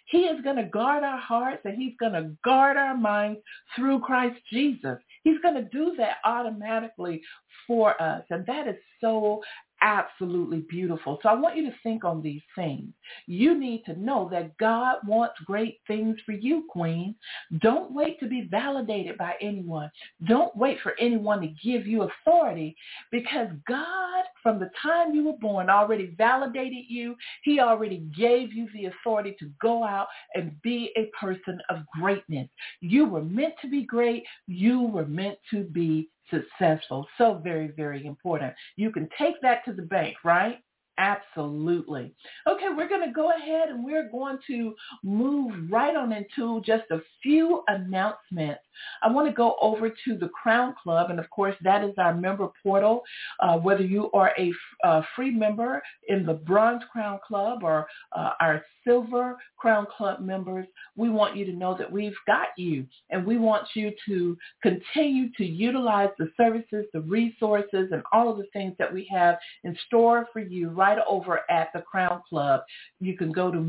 [0.06, 3.40] He is going to guard our hearts and he's going to guard our minds
[3.76, 4.98] through Christ Jesus.
[5.24, 7.22] He's going to do that automatically
[7.66, 8.24] for us.
[8.30, 9.42] And that is so
[9.82, 11.20] absolutely beautiful.
[11.22, 12.90] So I want you to think on these things.
[13.26, 17.16] You need to know that God wants great things for you, Queen.
[17.60, 19.92] Don't wait to be validated by anyone.
[20.28, 22.76] Don't wait for anyone to give you authority
[23.12, 27.16] because God, from the time you were born, already validated you.
[27.44, 32.50] He already gave you the authority to go out and be a person of greatness.
[32.82, 34.24] You were meant to be great.
[34.48, 37.08] You were meant to be successful.
[37.18, 38.54] So very, very important.
[38.76, 40.60] You can take that to the bank, right?
[40.98, 42.14] Absolutely.
[42.48, 46.84] Okay, we're going to go ahead and we're going to move right on into just
[46.92, 48.62] a few announcements.
[49.02, 52.14] I want to go over to the Crown Club, and of course, that is our
[52.14, 53.02] member portal.
[53.40, 54.52] Uh, whether you are a
[54.84, 60.66] uh, free member in the Bronze Crown Club or uh, our Silver Crown Club members,
[60.96, 65.32] we want you to know that we've got you, and we want you to continue
[65.38, 69.78] to utilize the services, the resources, and all of the things that we have in
[69.88, 72.62] store for you right over at the Crown Club.
[73.00, 73.60] You can go to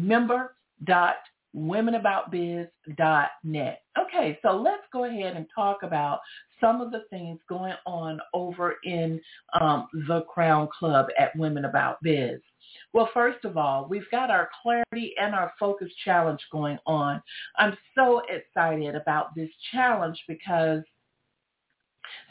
[1.55, 3.83] member.womenaboutbiz.net.
[4.01, 6.21] Okay, so let's go ahead and talk about
[6.61, 9.21] some of the things going on over in
[9.61, 12.41] um, the Crown Club at Women About Biz.
[12.93, 17.23] Well, first of all, we've got our clarity and our focus challenge going on.
[17.57, 20.83] I'm so excited about this challenge because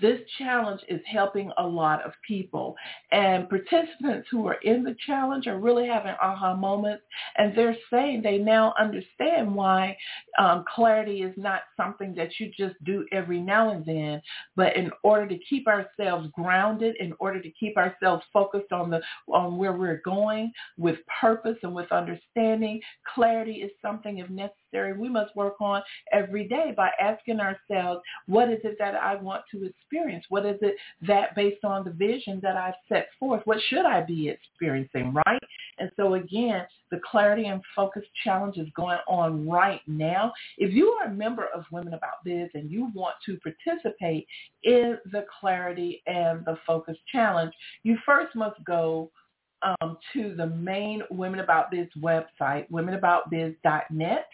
[0.02, 2.76] this challenge is helping a lot of people.
[3.12, 7.04] And participants who are in the challenge are really having aha moments.
[7.38, 9.98] And they're saying they now understand why
[10.40, 14.22] um, clarity is not something that you just do every now and then.
[14.56, 19.02] But in order to keep ourselves grounded, in order to keep ourselves focused on the
[19.32, 22.82] on where we're going with purpose and with understanding,
[23.14, 25.82] clarity is something if necessary we must work on
[26.12, 30.26] every day by asking ourselves, what is it that I want to experience?
[30.30, 30.76] What is it
[31.08, 35.42] that based on the vision that I've set forth, what should I be experiencing, right?
[35.78, 40.34] And so again, the Clarity and Focus Challenge is going on right now.
[40.58, 44.28] If you are a member of Women About Biz and you want to participate
[44.64, 47.54] in the Clarity and the Focus Challenge,
[47.84, 49.10] you first must go
[49.64, 54.28] um, to the main Women About Biz website, womenaboutbiz.net.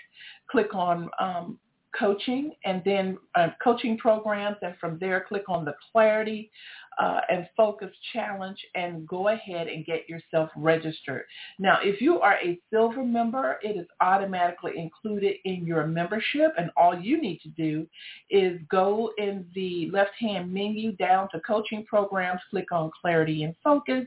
[0.49, 1.59] Click on um,
[1.97, 6.51] coaching and then uh, coaching programs and from there click on the clarity
[6.99, 11.23] uh, and focus challenge and go ahead and get yourself registered.
[11.59, 16.71] Now, if you are a silver member, it is automatically included in your membership and
[16.75, 17.87] all you need to do
[18.29, 24.05] is go in the left-hand menu down to coaching programs, click on clarity and focus,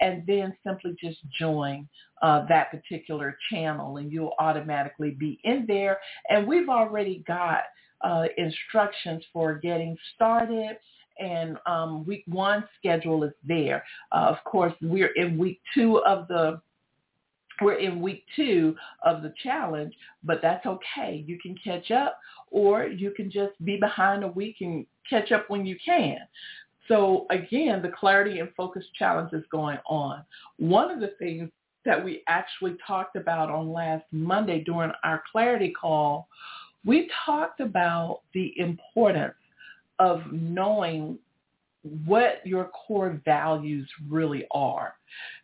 [0.00, 1.88] and then simply just join
[2.22, 5.98] uh, that particular channel and you'll automatically be in there.
[6.28, 7.62] And we've already got
[8.02, 10.76] uh, instructions for getting started
[11.18, 13.84] and um, week one schedule is there.
[14.12, 16.60] Uh, of course, we're in week two of the
[17.60, 21.24] we're in week two of the challenge, but that's okay.
[21.26, 22.18] You can catch up
[22.50, 26.18] or you can just be behind a week and catch up when you can.
[26.86, 30.22] So again, the Clarity and Focus Challenge is going on.
[30.58, 31.50] One of the things
[31.84, 36.28] that we actually talked about on last Monday during our Clarity call,
[36.84, 39.34] we talked about the importance
[39.98, 41.18] of knowing
[42.06, 44.94] what your core values really are.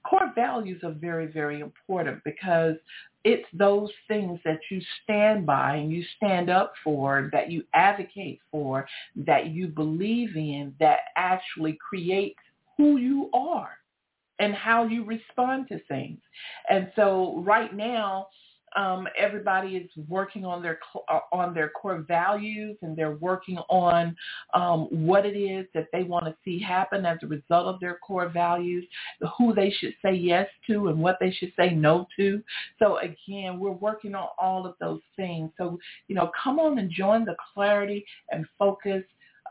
[0.04, 2.76] Core values are very, very important because
[3.24, 8.40] it's those things that you stand by and you stand up for, that you advocate
[8.50, 8.86] for,
[9.16, 12.36] that you believe in, that actually create
[12.76, 13.78] who you are.
[14.40, 16.18] and how you respond to things.
[16.68, 18.26] And so right now,
[18.76, 24.16] um, everybody is working on their uh, on their core values and they're working on
[24.54, 27.98] um, what it is that they want to see happen as a result of their
[27.98, 28.84] core values,
[29.38, 32.42] who they should say yes to and what they should say no to.
[32.78, 35.50] So again, we're working on all of those things.
[35.58, 35.78] So
[36.08, 39.02] you know, come on and join the clarity and focus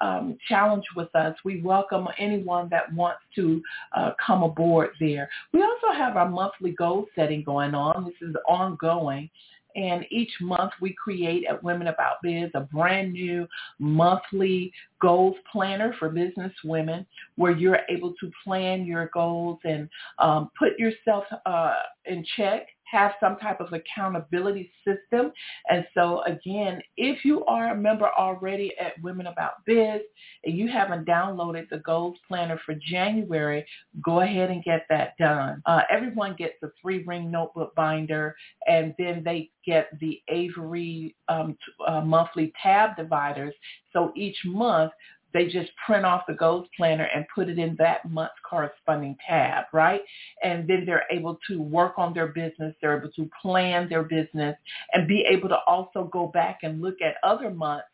[0.03, 1.35] um, challenge with us.
[1.45, 3.61] We welcome anyone that wants to
[3.95, 5.29] uh, come aboard there.
[5.53, 8.05] We also have our monthly goal setting going on.
[8.05, 9.29] This is ongoing.
[9.75, 13.47] And each month we create at Women About Biz a brand new
[13.79, 19.89] monthly goals planner for business women where you're able to plan your goals and
[20.19, 21.73] um, put yourself uh,
[22.05, 25.31] in check have some type of accountability system.
[25.69, 30.01] And so again, if you are a member already at Women About Biz
[30.45, 33.65] and you haven't downloaded the goals planner for January,
[34.03, 35.61] go ahead and get that done.
[35.65, 38.35] Uh, everyone gets a three ring notebook binder
[38.67, 43.55] and then they get the Avery um, uh, monthly tab dividers.
[43.91, 44.91] So each month
[45.33, 49.65] they just print off the goals planner and put it in that month's corresponding tab,
[49.73, 50.01] right?
[50.43, 52.75] And then they're able to work on their business.
[52.81, 54.55] They're able to plan their business
[54.93, 57.87] and be able to also go back and look at other months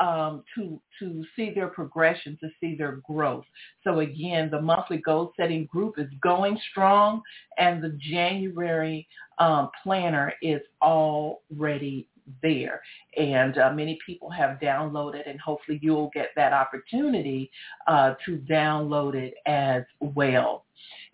[0.00, 3.44] um, to to see their progression, to see their growth.
[3.84, 7.22] So again, the monthly goal setting group is going strong,
[7.58, 9.06] and the January
[9.38, 12.08] um, planner is already
[12.42, 12.80] there.
[13.16, 17.50] And uh, many people have downloaded and hopefully you'll get that opportunity
[17.86, 20.64] uh, to download it as well.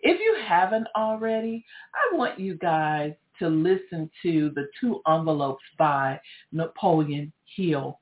[0.01, 6.19] If you haven't already, I want you guys to listen to the two envelopes by
[6.51, 7.99] Napoleon Hill.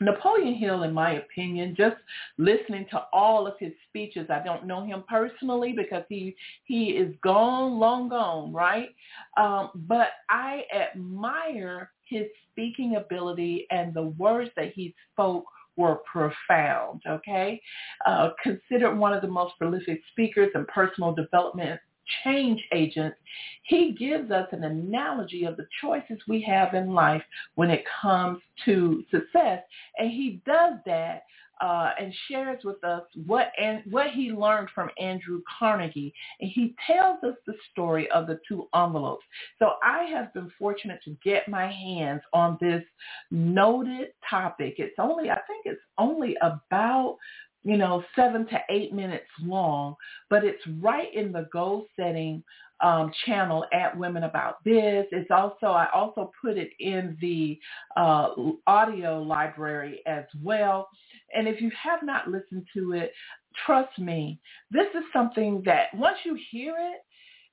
[0.00, 1.96] Napoleon Hill, in my opinion, just
[2.38, 7.14] listening to all of his speeches, I don't know him personally because he he is
[7.22, 8.90] gone, long gone, right?
[9.36, 15.44] Um, but I admire his speaking ability and the words that he spoke
[15.76, 17.60] were profound, okay?
[18.04, 21.80] Uh, considered one of the most prolific speakers and personal development
[22.24, 23.16] change agents,
[23.64, 27.22] he gives us an analogy of the choices we have in life
[27.54, 29.62] when it comes to success.
[29.98, 31.24] And he does that
[31.60, 36.74] uh, and shares with us what and what he learned from Andrew Carnegie, and he
[36.86, 39.24] tells us the story of the two envelopes.
[39.58, 42.82] So I have been fortunate to get my hands on this
[43.30, 44.74] noted topic.
[44.78, 47.16] It's only I think it's only about
[47.64, 49.94] you know, seven to eight minutes long,
[50.30, 52.42] but it's right in the goal setting
[52.80, 55.06] um, channel at Women About Biz.
[55.10, 57.58] It's also, I also put it in the
[57.96, 58.28] uh,
[58.66, 60.88] audio library as well.
[61.34, 63.12] And if you have not listened to it,
[63.66, 67.00] trust me, this is something that once you hear it,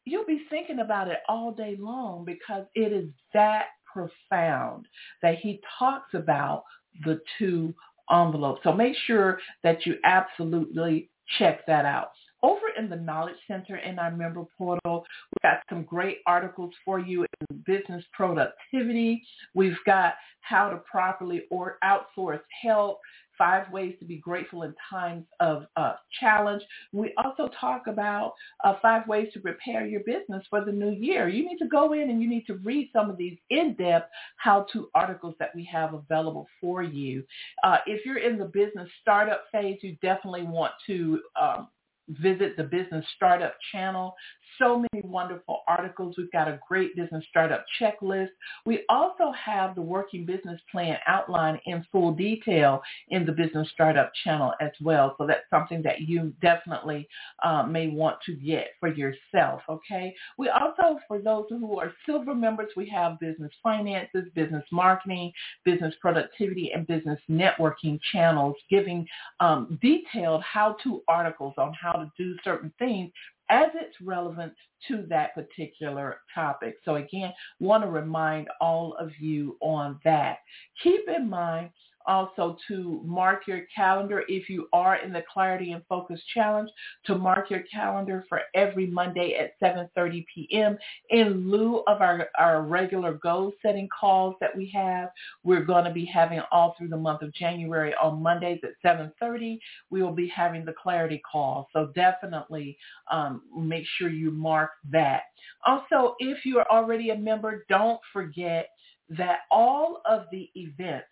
[0.05, 4.87] you'll be thinking about it all day long because it is that profound
[5.21, 6.63] that he talks about
[7.03, 7.73] the two
[8.11, 8.61] envelopes.
[8.63, 11.09] So make sure that you absolutely
[11.39, 12.11] check that out.
[12.43, 16.99] Over in the Knowledge Center in our member portal, we've got some great articles for
[16.99, 19.23] you in business productivity.
[19.55, 22.99] We've got how to properly or outsource help,
[23.37, 26.63] five ways to be grateful in times of uh, challenge.
[26.91, 28.33] We also talk about
[28.63, 31.27] uh, five ways to prepare your business for the new year.
[31.27, 34.89] You need to go in and you need to read some of these in-depth how-to
[34.93, 37.23] articles that we have available for you.
[37.63, 41.67] Uh, if you're in the business startup phase, you definitely want to um,
[42.09, 44.15] visit the Business Startup channel.
[44.59, 46.15] So many wonderful articles.
[46.17, 48.29] We've got a great business startup checklist.
[48.65, 54.11] We also have the working business plan outline in full detail in the Business Startup
[54.23, 55.15] channel as well.
[55.17, 57.07] So that's something that you definitely
[57.43, 60.15] uh, may want to get for yourself, okay?
[60.37, 65.33] We also, for those who are silver members, we have business finances, business marketing,
[65.65, 69.05] business productivity, and business networking channels giving
[69.39, 73.11] um, detailed how-to articles on how to do certain things
[73.49, 74.53] as it's relevant
[74.87, 76.77] to that particular topic.
[76.83, 80.37] So again, want to remind all of you on that.
[80.81, 81.69] Keep in mind
[82.07, 86.69] also to mark your calendar if you are in the Clarity and Focus Challenge,
[87.05, 90.77] to mark your calendar for every Monday at 7.30 p.m.
[91.09, 95.09] In lieu of our, our regular goal setting calls that we have,
[95.43, 99.59] we're going to be having all through the month of January on Mondays at 7.30.
[99.89, 101.67] We will be having the Clarity call.
[101.73, 102.77] So definitely
[103.11, 105.23] um, make sure you mark that.
[105.65, 108.69] Also, if you're already a member, don't forget
[109.09, 111.07] that all of the events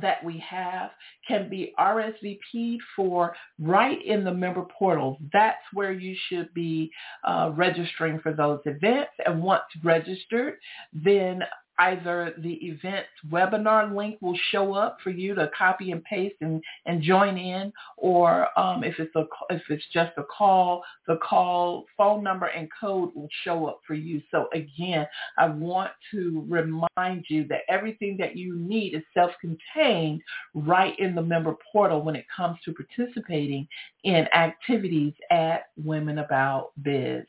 [0.00, 0.90] that we have
[1.26, 5.18] can be RSVP'd for right in the member portal.
[5.32, 6.90] That's where you should be
[7.24, 9.12] uh, registering for those events.
[9.26, 10.54] And once registered,
[10.92, 11.42] then
[11.82, 16.62] either the event webinar link will show up for you to copy and paste and,
[16.86, 21.84] and join in, or um, if it's a if it's just a call, the call
[21.96, 24.22] phone number and code will show up for you.
[24.30, 25.06] So again,
[25.38, 30.20] I want to remind you that everything that you need is self-contained
[30.54, 33.66] right in the member portal when it comes to participating
[34.04, 37.24] in activities at Women About Biz.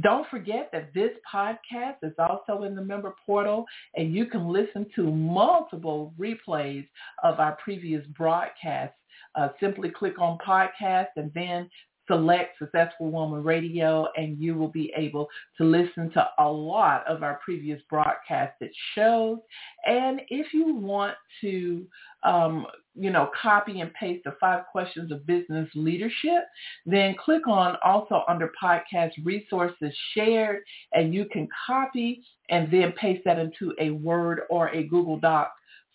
[0.00, 4.86] Don't forget that this podcast is also in the member portal and you can listen
[4.96, 6.86] to multiple replays
[7.22, 8.96] of our previous broadcasts.
[9.34, 11.68] Uh, simply click on podcast and then
[12.06, 15.28] select Successful Woman Radio and you will be able
[15.58, 19.38] to listen to a lot of our previous broadcasted shows.
[19.86, 21.86] And if you want to,
[22.24, 26.44] um, you know, copy and paste the five questions of business leadership,
[26.84, 30.62] then click on also under podcast resources shared
[30.92, 35.52] and you can copy and then paste that into a Word or a Google Doc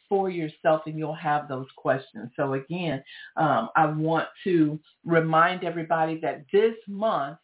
[0.09, 2.31] for yourself and you'll have those questions.
[2.35, 3.03] So again,
[3.35, 7.37] um, I want to remind everybody that this month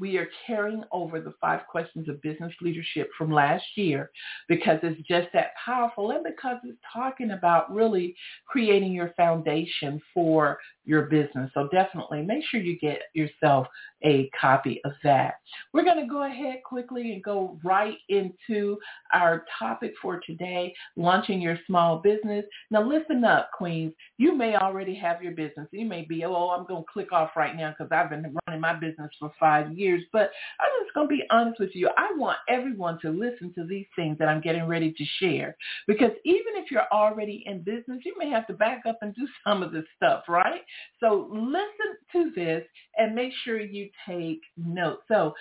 [0.00, 4.10] we are carrying over the five questions of business leadership from last year
[4.48, 10.58] because it's just that powerful and because it's talking about really creating your foundation for
[10.84, 11.50] your business.
[11.54, 13.66] So definitely make sure you get yourself
[14.02, 15.34] a copy of that.
[15.72, 18.78] We're going to go ahead quickly and go right into
[19.12, 22.44] our topic for today, launching your small business.
[22.70, 23.92] Now listen up, Queens.
[24.18, 25.68] You may already have your business.
[25.72, 28.60] You may be, oh, I'm going to click off right now because I've been running
[28.60, 30.02] my business for five years.
[30.12, 30.30] But
[30.60, 31.88] I'm just going to be honest with you.
[31.96, 36.10] I want everyone to listen to these things that I'm getting ready to share because
[36.24, 39.62] even if you're already in business, you may have to back up and do some
[39.62, 40.62] of this stuff, right?
[40.98, 42.64] So listen to this
[42.96, 45.02] and make sure you take notes.
[45.08, 45.34] So,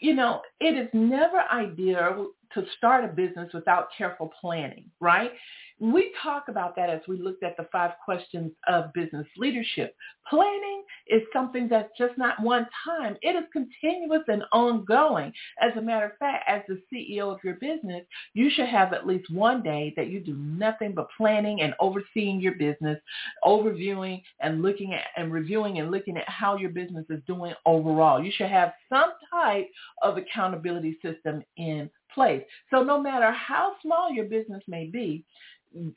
[0.00, 5.32] you know, it is never ideal to start a business without careful planning, right?
[5.80, 9.94] We talk about that as we looked at the five questions of business leadership.
[10.28, 13.16] Planning is something that's just not one time.
[13.22, 15.32] It is continuous and ongoing.
[15.60, 18.04] As a matter of fact, as the CEO of your business,
[18.34, 22.40] you should have at least one day that you do nothing but planning and overseeing
[22.40, 22.98] your business,
[23.44, 28.22] overviewing and looking at and reviewing and looking at how your business is doing overall.
[28.22, 29.68] You should have some type
[30.02, 32.42] of accountability system in place.
[32.70, 35.24] So no matter how small your business may be,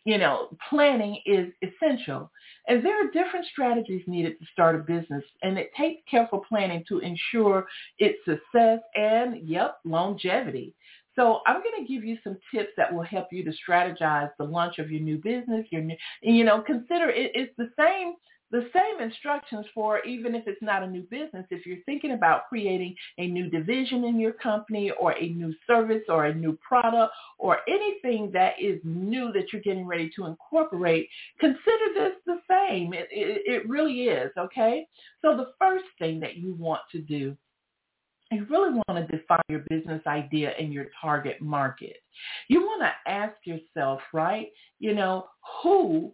[0.04, 2.30] you know, planning is essential.
[2.68, 6.84] And there are different strategies needed to start a business, and it takes careful planning
[6.90, 7.66] to ensure
[7.98, 10.74] its success and, yep, longevity.
[11.16, 14.46] So I'm going to give you some tips that will help you to strategize the
[14.46, 15.66] launch of your new business.
[15.70, 18.14] Your new, you know, consider it, it's the same
[18.52, 22.48] the same instructions for even if it's not a new business, if you're thinking about
[22.50, 27.14] creating a new division in your company or a new service or a new product
[27.40, 31.08] or anything that is new that you're getting ready to incorporate,
[31.40, 32.94] consider this the same.
[32.94, 34.86] It, it, it really is, okay?
[35.22, 37.38] So the first thing that you want to do
[38.32, 41.98] you really want to define your business idea and your target market.
[42.48, 44.48] You want to ask yourself, right,
[44.80, 45.28] you know,
[45.62, 46.14] who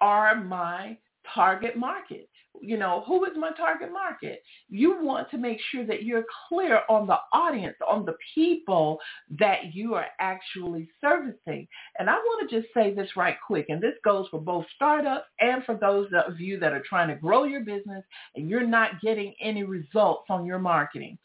[0.00, 0.96] are my
[1.34, 2.28] target market.
[2.60, 4.42] You know, who is my target market?
[4.68, 8.98] You want to make sure that you're clear on the audience, on the people
[9.38, 11.68] that you are actually servicing.
[11.98, 15.26] And I want to just say this right quick, and this goes for both startups
[15.38, 18.04] and for those of you that are trying to grow your business
[18.34, 21.16] and you're not getting any results on your marketing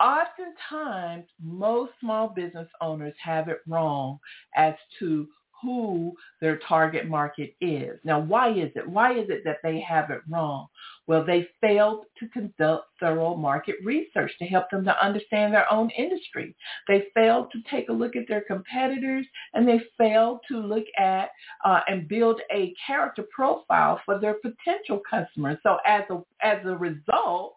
[0.00, 4.18] oftentimes most small business owners have it wrong
[4.56, 5.28] as to
[5.62, 7.98] who their target market is.
[8.04, 8.88] Now, why is it?
[8.88, 10.68] Why is it that they have it wrong?
[11.06, 15.90] Well, they failed to conduct thorough market research to help them to understand their own
[15.90, 16.54] industry.
[16.88, 21.30] They failed to take a look at their competitors, and they failed to look at
[21.64, 25.58] uh, and build a character profile for their potential customers.
[25.62, 27.56] So as a as a result,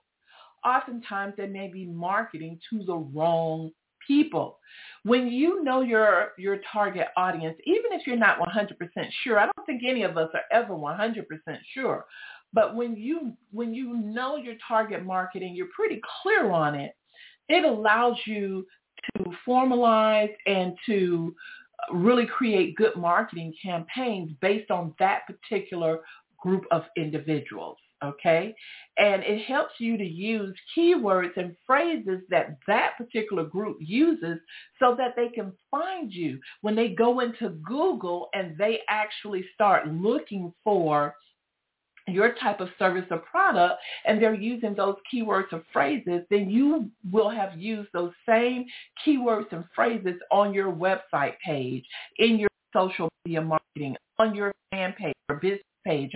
[0.66, 3.72] oftentimes they may be marketing to the wrong
[4.08, 4.60] people.
[5.04, 8.70] When you know your your target audience, even if you're not 100%
[9.24, 11.26] sure, I don't think any of us are ever 100%
[11.74, 12.06] sure.
[12.54, 16.96] But when you when you know your target market and you're pretty clear on it,
[17.50, 18.66] it allows you
[19.18, 21.36] to formalize and to
[21.92, 26.00] really create good marketing campaigns based on that particular
[26.38, 27.78] group of individuals.
[28.04, 28.56] Okay?
[28.98, 34.40] And it helps you to use keywords and phrases that that particular group uses
[34.80, 39.88] so that they can find you when they go into Google and they actually start
[39.88, 41.16] looking for
[42.08, 43.76] your type of service or product
[44.06, 48.66] and they're using those keywords or phrases, then you will have used those same
[49.06, 51.86] keywords and phrases on your website page,
[52.18, 56.12] in your social media marketing, on your fan page or business page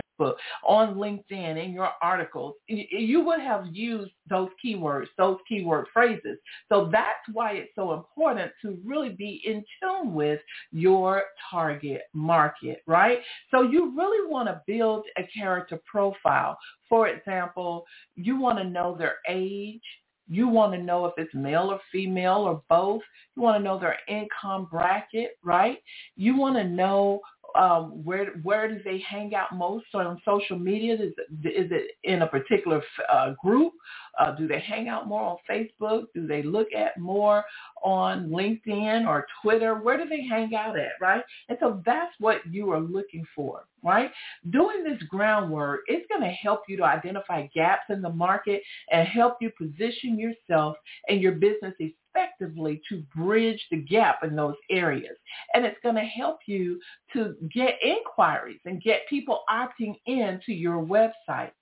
[0.66, 6.38] on LinkedIn, in your articles, you would have used those keywords, those keyword phrases.
[6.68, 10.40] So that's why it's so important to really be in tune with
[10.72, 13.18] your target market, right?
[13.50, 16.58] So you really want to build a character profile.
[16.88, 17.84] For example,
[18.16, 19.82] you want to know their age,
[20.30, 23.00] you want to know if it's male or female or both.
[23.34, 25.78] You want to know their income bracket, right?
[26.16, 27.20] You want to know
[27.54, 30.94] um, where where do they hang out most on social media?
[30.94, 33.72] Is it, is it in a particular uh, group?
[34.18, 36.06] Uh, do they hang out more on Facebook?
[36.14, 37.44] Do they look at more
[37.82, 39.76] on LinkedIn or Twitter?
[39.76, 41.22] Where do they hang out at, right?
[41.48, 44.10] And so that's what you are looking for, right?
[44.50, 49.06] Doing this groundwork is going to help you to identify gaps in the market and
[49.06, 50.76] help you position yourself
[51.08, 51.74] and your business
[52.18, 55.16] effectively to bridge the gap in those areas.
[55.54, 56.80] And it's going to help you
[57.12, 61.52] to get inquiries and get people opting in to your website.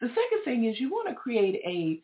[0.00, 2.00] The second thing is you want to create a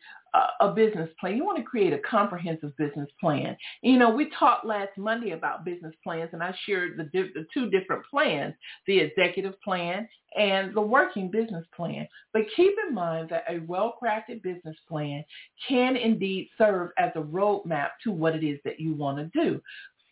[0.61, 1.35] a business plan.
[1.35, 3.57] You want to create a comprehensive business plan.
[3.81, 7.03] You know, we talked last Monday about business plans, and I shared the,
[7.33, 8.53] the two different plans,
[8.87, 10.07] the executive plan
[10.37, 12.07] and the working business plan.
[12.31, 15.25] But keep in mind that a well-crafted business plan
[15.67, 19.61] can indeed serve as a roadmap to what it is that you want to do.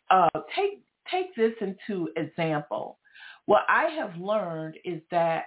[0.10, 3.00] Uh, take take this into example.
[3.46, 5.46] What I have learned is that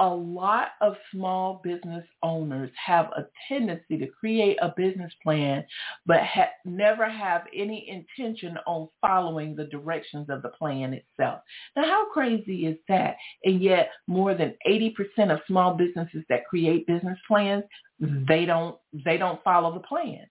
[0.00, 5.64] a lot of small business owners have a tendency to create a business plan
[6.06, 11.42] but ha- never have any intention on following the directions of the plan itself.
[11.76, 13.16] Now, how crazy is that?
[13.44, 14.94] And yet more than 80%
[15.30, 17.64] of small businesses that create business plans,
[18.00, 20.26] they don't they don't follow the plan.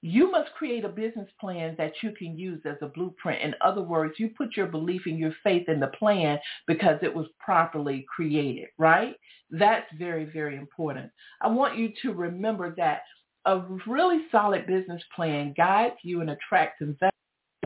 [0.00, 3.42] You must create a business plan that you can use as a blueprint.
[3.42, 6.38] In other words, you put your belief and your faith in the plan
[6.68, 9.16] because it was properly created, right?
[9.50, 11.10] That's very, very important.
[11.40, 13.02] I want you to remember that
[13.44, 17.10] a really solid business plan guides you and attracts investors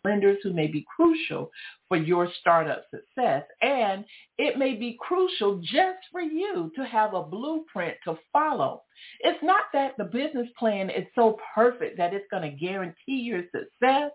[0.04, 1.50] lenders who may be crucial
[1.88, 3.44] for your startup success.
[3.60, 4.04] And
[4.38, 8.82] it may be crucial just for you to have a blueprint to follow.
[9.20, 13.42] It's not that the business plan is so perfect that it's going to guarantee your
[13.44, 14.10] success,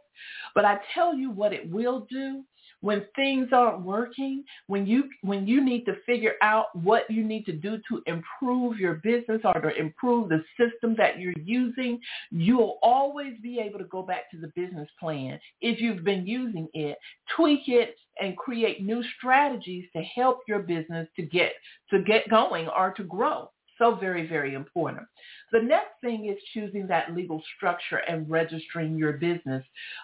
[0.56, 2.44] but I tell you what it will do
[2.82, 7.46] when things aren't working, when you when you need to figure out what you need
[7.46, 12.00] to do to improve your business or to improve the system that you're using,
[12.32, 16.68] you'll always be able to go back to the business plan if you've been using
[16.74, 16.98] it,
[17.36, 21.54] tweak it and create new strategies to help your business to get
[21.90, 23.50] to get going or to grow.
[23.78, 25.08] So very, very important.
[25.52, 29.64] The next thing is choosing that legal structure and registering your business.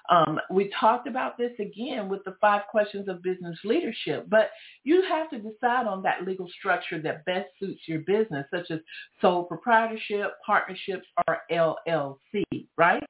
[0.10, 4.52] Um, we talked about this again with the five questions of business leadership, but
[4.84, 8.80] you have to decide on that legal structure that best suits your business, such as
[9.22, 13.04] sole proprietorship, partnerships, or LLC, right?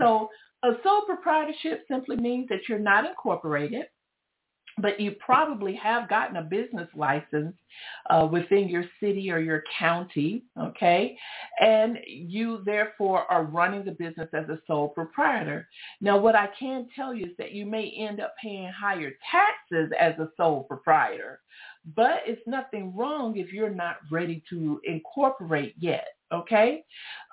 [0.00, 0.28] So
[0.64, 3.86] a sole proprietorship simply means that you're not incorporated
[4.80, 7.54] but you probably have gotten a business license
[8.10, 11.16] uh, within your city or your county, okay?
[11.60, 15.68] And you therefore are running the business as a sole proprietor.
[16.00, 19.90] Now, what I can tell you is that you may end up paying higher taxes
[19.98, 21.40] as a sole proprietor,
[21.96, 26.08] but it's nothing wrong if you're not ready to incorporate yet.
[26.32, 26.84] Okay.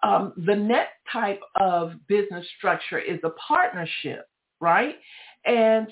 [0.03, 4.29] Um, the next type of business structure is a partnership,
[4.61, 4.95] right?
[5.45, 5.87] And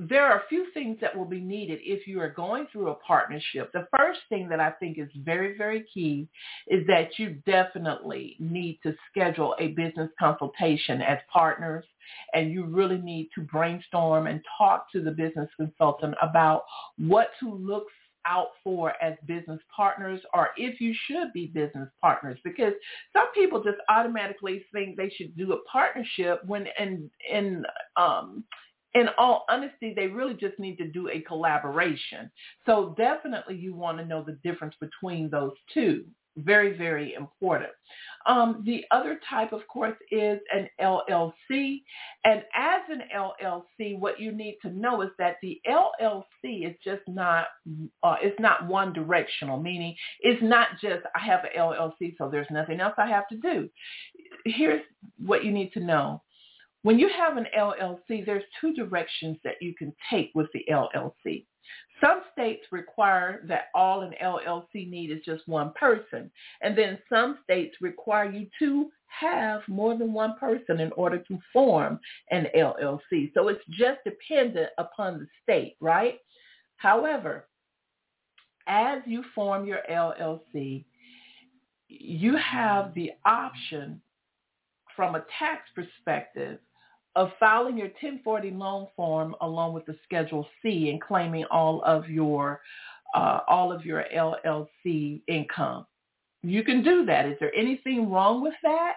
[0.00, 2.94] there are a few things that will be needed if you are going through a
[2.94, 3.72] partnership.
[3.72, 6.28] The first thing that I think is very, very key
[6.66, 11.84] is that you definitely need to schedule a business consultation as partners
[12.32, 16.64] and you really need to brainstorm and talk to the business consultant about
[16.98, 17.84] what to look
[18.26, 22.72] out for as business partners or if you should be business partners because
[23.12, 27.64] some people just automatically think they should do a partnership when in in
[27.96, 28.44] um
[28.94, 32.30] in all honesty, they really just need to do a collaboration.
[32.66, 36.04] So definitely you want to know the difference between those two,
[36.36, 37.70] Very, very important.
[38.26, 41.82] Um, the other type, of course, is an LLC.
[42.24, 47.02] And as an LLC, what you need to know is that the LLC is just
[47.08, 47.46] not,
[48.02, 52.50] uh, it's not one directional, meaning it's not just I have an LLC, so there's
[52.50, 53.68] nothing else I have to do.
[54.44, 54.82] Here's
[55.18, 56.22] what you need to know.
[56.82, 61.44] When you have an LLC, there's two directions that you can take with the LLC.
[62.00, 66.30] Some states require that all an LLC need is just one person.
[66.62, 71.38] And then some states require you to have more than one person in order to
[71.52, 71.98] form
[72.30, 73.32] an LLC.
[73.34, 76.20] So it's just dependent upon the state, right?
[76.76, 77.48] However,
[78.68, 80.84] as you form your LLC,
[81.88, 84.00] you have the option
[84.94, 86.58] from a tax perspective
[87.16, 92.08] of filing your 1040 long form along with the Schedule C and claiming all of
[92.08, 92.60] your
[93.14, 95.86] uh, all of your LLC income.
[96.42, 97.26] You can do that.
[97.26, 98.94] Is there anything wrong with that?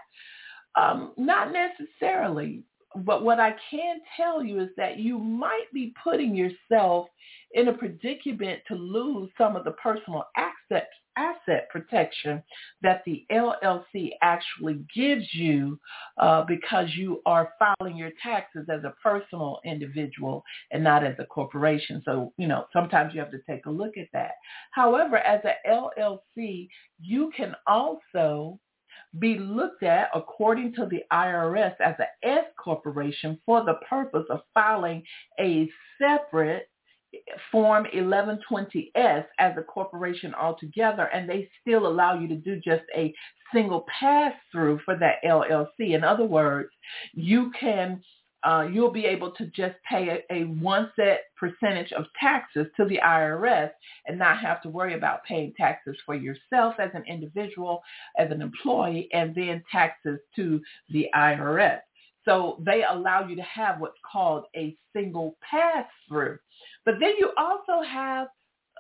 [0.76, 2.64] Um, not necessarily.
[2.96, 7.08] But what I can tell you is that you might be putting yourself
[7.54, 12.42] in a predicament to lose some of the personal asset, asset protection
[12.82, 15.80] that the LLC actually gives you
[16.18, 21.26] uh, because you are filing your taxes as a personal individual and not as a
[21.26, 22.02] corporation.
[22.06, 24.32] So, you know, sometimes you have to take a look at that.
[24.72, 26.68] However, as an LLC,
[27.00, 28.60] you can also
[29.20, 34.42] be looked at according to the IRS as an S corporation for the purpose of
[34.54, 35.04] filing
[35.40, 36.68] a separate
[37.52, 43.14] Form 1120S as a corporation altogether, and they still allow you to do just a
[43.54, 45.94] single pass-through for that LLC.
[45.94, 46.70] In other words,
[47.14, 48.02] you can
[48.44, 52.86] uh, you'll be able to just pay a, a, one set percentage of taxes to
[52.86, 53.70] the IRS
[54.08, 57.82] and not have to worry about paying taxes for yourself as an individual,
[58.18, 61.80] as an employee, and then taxes to the IRS.
[62.26, 66.38] So they allow you to have what's called a single pass-through.
[66.86, 68.28] But then you also have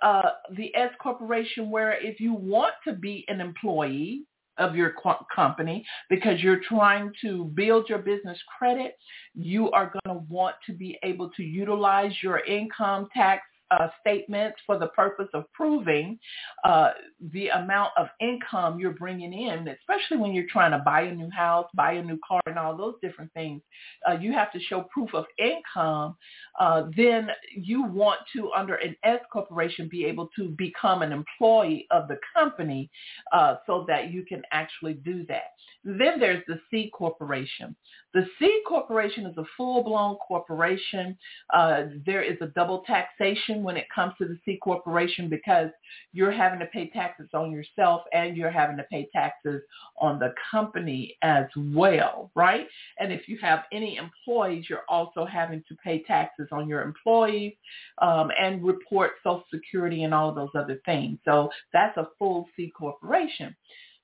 [0.01, 4.23] uh, the S corporation where if you want to be an employee
[4.61, 4.93] of your
[5.35, 8.97] company because you're trying to build your business credit,
[9.33, 13.41] you are going to want to be able to utilize your income tax
[13.71, 16.19] uh, statements for the purpose of proving
[16.63, 16.91] uh,
[17.33, 21.29] the amount of income you're bringing in, especially when you're trying to buy a new
[21.29, 23.61] house, buy a new car, and all those different things.
[24.07, 26.15] Uh, you have to show proof of income.
[26.59, 31.87] Uh, then you want to, under an S corporation, be able to become an employee
[31.91, 32.89] of the company
[33.31, 35.53] uh, so that you can actually do that.
[35.83, 37.75] Then there's the C corporation.
[38.13, 41.17] The C corporation is a full-blown corporation.
[41.53, 45.69] Uh, there is a double taxation when it comes to the C corporation because
[46.13, 49.61] you're having to pay taxes on yourself and you're having to pay taxes
[49.99, 52.67] on the company as well, right?
[52.99, 57.53] And if you have any employees, you're also having to pay taxes on your employees
[58.01, 61.19] um, and report Social Security and all those other things.
[61.25, 63.55] So that's a full C corporation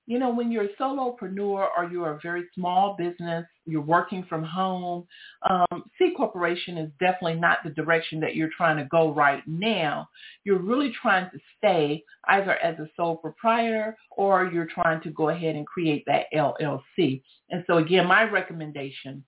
[0.07, 4.41] you know, when you're a solopreneur or you're a very small business, you're working from
[4.41, 5.05] home,
[5.49, 10.07] um, C corporation is definitely not the direction that you're trying to go right now.
[10.45, 15.27] You're really trying to stay either as a sole proprietor or you're trying to go
[15.29, 17.21] ahead and create that LLC.
[17.49, 19.25] And so again, my recommendation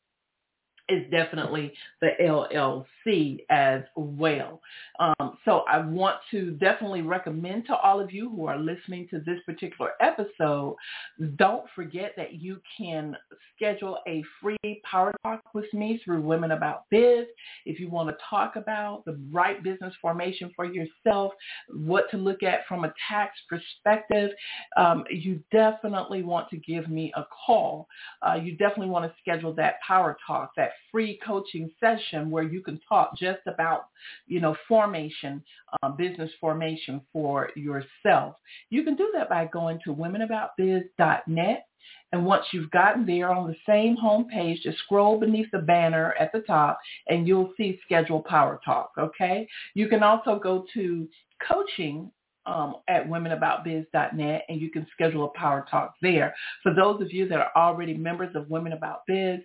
[0.90, 4.62] is definitely the LLC as well.
[5.00, 9.20] Um, so I want to definitely recommend to all of you who are listening to
[9.20, 10.76] this particular episode,
[11.38, 13.16] don't forget that you can
[13.56, 17.26] schedule a free power talk with me through Women About Biz.
[17.66, 21.34] If you want to talk about the right business formation for yourself,
[21.70, 24.32] what to look at from a tax perspective,
[24.78, 27.88] um, you definitely want to give me a call.
[28.26, 32.62] Uh, you definitely want to schedule that power talk, that free coaching session where you
[32.62, 33.86] can talk just about,
[34.28, 35.44] you know, formation,
[35.82, 38.36] uh, business formation for yourself.
[38.70, 41.66] You can do that by going to womenaboutbiz.net.
[42.12, 46.14] And once you've gotten there on the same home page, just scroll beneath the banner
[46.20, 48.92] at the top and you'll see schedule power talk.
[48.98, 49.48] Okay.
[49.76, 51.08] You can also go to
[51.48, 52.12] coaching
[52.50, 56.34] um, at womenaboutbiz.net and you can schedule a power talk there.
[56.64, 59.40] For those of you that are already members of Women About Biz,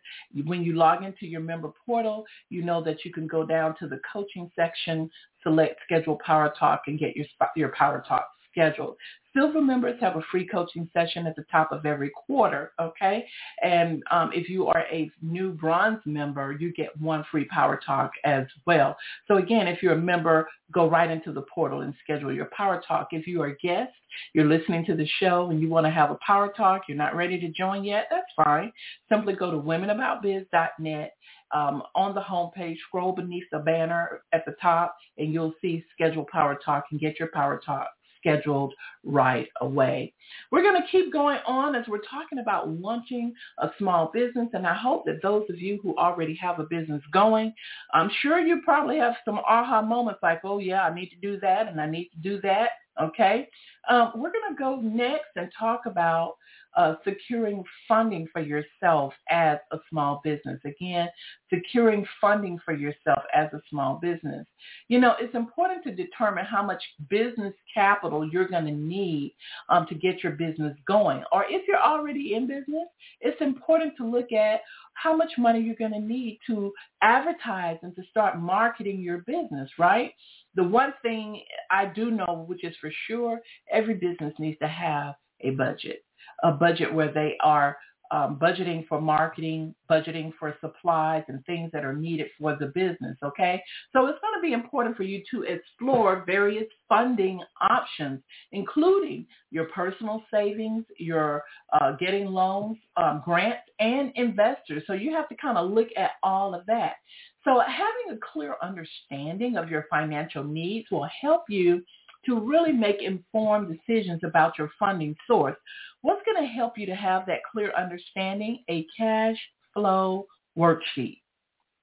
[0.44, 3.86] when you log into your member portal, you know that you can go down to
[3.86, 5.11] the coaching section,
[5.42, 8.96] select schedule power talk and get your, your power talk scheduled.
[9.36, 13.26] Silver members have a free coaching session at the top of every quarter, okay?
[13.64, 18.12] And um, if you are a new bronze member, you get one free Power Talk
[18.24, 18.96] as well.
[19.26, 22.80] So again, if you're a member, go right into the portal and schedule your Power
[22.86, 23.09] Talk.
[23.11, 23.92] If you are a guest,
[24.34, 27.16] you're listening to the show and you want to have a Power Talk, you're not
[27.16, 28.72] ready to join yet, that's fine.
[29.09, 31.12] Simply go to womenaboutbiz.net
[31.52, 36.26] um, on the homepage, scroll beneath the banner at the top, and you'll see Schedule
[36.30, 37.88] Power Talk and get your Power Talk
[38.24, 40.12] scheduled right away.
[40.50, 44.66] We're going to keep going on as we're talking about launching a small business, and
[44.66, 47.52] I hope that those of you who already have a business going,
[47.92, 51.38] I'm sure you probably have some aha moments like, oh yeah, I need to do
[51.40, 52.70] that and I need to do that.
[53.03, 53.49] Okay,
[53.90, 56.36] um, we're going to go next and talk about
[56.76, 60.61] uh, securing funding for yourself as a small business.
[60.64, 61.09] Again,
[61.53, 64.47] securing funding for yourself as a small business.
[64.88, 69.34] You know, it's important to determine how much business capital you're going to need
[69.68, 71.22] um, to get your business going.
[71.32, 72.88] Or if you're already in business,
[73.20, 74.61] it's important to look at
[74.95, 76.72] how much money you're going to need to
[77.03, 80.12] advertise and to start marketing your business, right?
[80.55, 83.40] The one thing I do know, which is for sure,
[83.72, 86.05] every business needs to have a budget
[86.42, 87.76] a budget where they are
[88.11, 93.16] um, budgeting for marketing, budgeting for supplies and things that are needed for the business,
[93.22, 93.62] okay?
[93.92, 98.20] So it's going to be important for you to explore various funding options,
[98.52, 101.42] including your personal savings, your
[101.72, 104.82] uh, getting loans, um, grants, and investors.
[104.86, 106.96] So you have to kind of look at all of that.
[107.44, 111.82] So having a clear understanding of your financial needs will help you
[112.26, 115.56] to really make informed decisions about your funding source.
[116.02, 118.62] What's going to help you to have that clear understanding?
[118.68, 119.36] A cash
[119.72, 121.20] flow worksheet.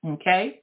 [0.05, 0.61] Okay?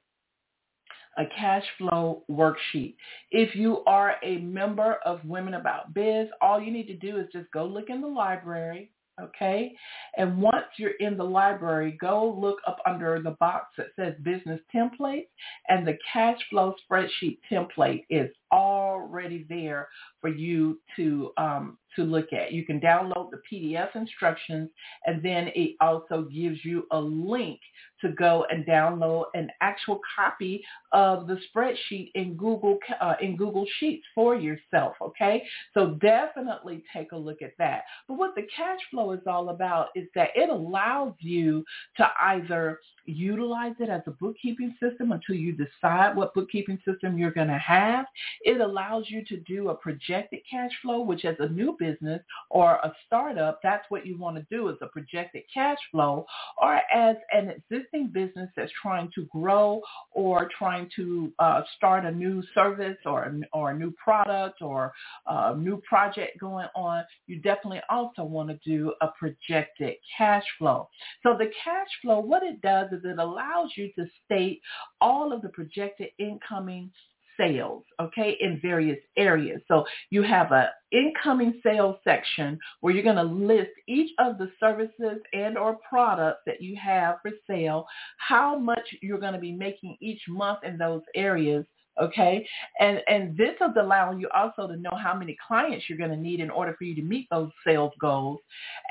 [1.17, 2.95] A cash flow worksheet.
[3.31, 7.27] If you are a member of Women About Biz, all you need to do is
[7.33, 8.91] just go look in the library,
[9.21, 9.73] okay?
[10.17, 14.59] And once you're in the library, go look up under the box that says business
[14.73, 15.27] templates
[15.67, 19.87] and the cash flow spreadsheet template is already there
[20.21, 22.53] for you to um, to look at.
[22.53, 24.69] You can download the PDF instructions
[25.05, 27.59] and then it also gives you a link
[28.01, 33.65] to go and download an actual copy of the spreadsheet in Google uh, in Google
[33.79, 35.43] Sheets for yourself, okay?
[35.73, 37.83] So definitely take a look at that.
[38.07, 41.63] But what the cash flow is all about is that it allows you
[41.97, 47.31] to either utilize it as a bookkeeping system until you decide what bookkeeping system you're
[47.31, 48.05] going to have.
[48.41, 52.75] It allows you to do a projected cash flow, which as a new business or
[52.75, 56.25] a startup, that's what you want to do is a projected cash flow,
[56.61, 59.81] or as an existing business that's trying to grow
[60.11, 63.19] or trying to uh, start a new service or,
[63.53, 64.91] or a new product or
[65.27, 70.89] a new project going on, you definitely also want to do a projected cash flow.
[71.23, 74.61] So the cash flow, what it does is it allows you to state
[75.01, 76.91] all of the projected incoming
[77.39, 79.61] sales, okay, in various areas.
[79.67, 84.51] So you have a incoming sales section where you're going to list each of the
[84.59, 87.85] services and or products that you have for sale,
[88.17, 91.65] how much you're going to be making each month in those areas
[92.01, 92.45] okay?
[92.79, 96.17] And and this is allowing you also to know how many clients you're going to
[96.17, 98.39] need in order for you to meet those sales goals.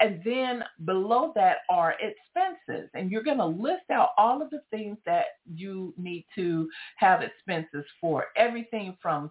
[0.01, 4.61] And then below that are expenses, and you're going to list out all of the
[4.71, 8.27] things that you need to have expenses for.
[8.37, 9.31] Everything from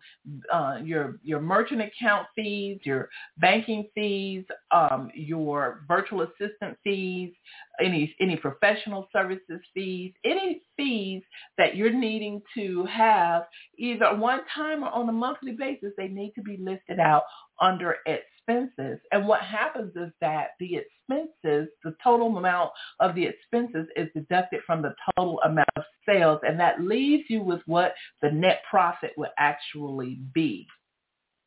[0.51, 7.33] uh, your your merchant account fees, your banking fees, um, your virtual assistant fees,
[7.79, 11.23] any any professional services fees, any fees
[11.57, 13.43] that you're needing to have
[13.77, 17.23] either one time or on a monthly basis, they need to be listed out
[17.61, 18.99] under expenses.
[19.11, 24.61] And what happens is that the expenses, the total amount of the expenses is deducted
[24.65, 29.11] from the total amount of sales, and that leaves you with what the net profit
[29.17, 30.67] would actually be.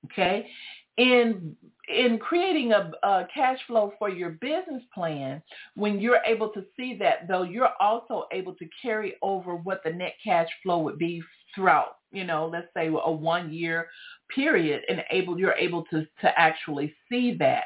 [0.07, 0.49] Okay?
[0.97, 1.57] In
[1.88, 5.43] in creating a, a, cash flow for your business plan,
[5.74, 9.91] when you're able to see that, though, you're also able to carry over what the
[9.91, 11.20] net cash flow would be
[11.53, 13.88] throughout, you know, let's say a one year
[14.32, 17.64] period, and able you're able to to actually see that.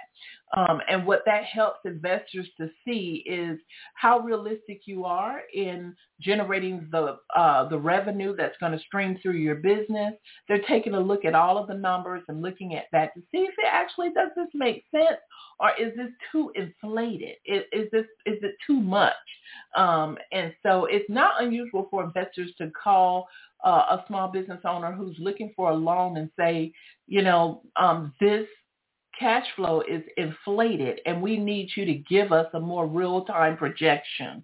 [0.57, 3.59] Um, and what that helps investors to see is
[3.95, 9.33] how realistic you are in generating the uh, the revenue that's going to stream through
[9.33, 10.15] your business.
[10.49, 13.39] They're taking a look at all of the numbers and looking at that to see
[13.39, 15.19] if it actually does this make sense
[15.61, 17.37] or is this too inflated?
[17.47, 19.13] Is, is this is it too much?
[19.77, 23.27] Um, and so it's not unusual for investors to call
[23.65, 26.73] uh, a small business owner who's looking for a loan and say,
[27.07, 28.47] you know, um, this
[29.19, 34.43] cash flow is inflated and we need you to give us a more real-time projection.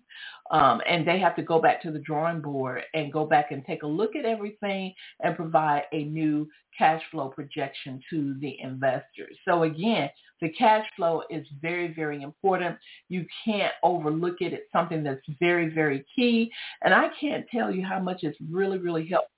[0.51, 3.65] Um, and they have to go back to the drawing board and go back and
[3.65, 9.37] take a look at everything and provide a new cash flow projection to the investors.
[9.47, 10.11] So again,
[10.41, 12.77] the cash flow is very, very important.
[13.09, 14.53] You can't overlook it.
[14.53, 16.51] It's something that's very, very key.
[16.83, 19.31] And I can't tell you how much it's really, really helped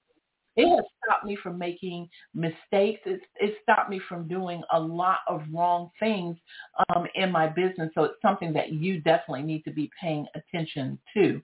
[0.56, 3.00] it has stopped me from making mistakes.
[3.06, 6.36] It's, it stopped me from doing a lot of wrong things
[6.94, 7.90] um, in my business.
[7.94, 11.40] So it's something that you definitely need to be paying attention to.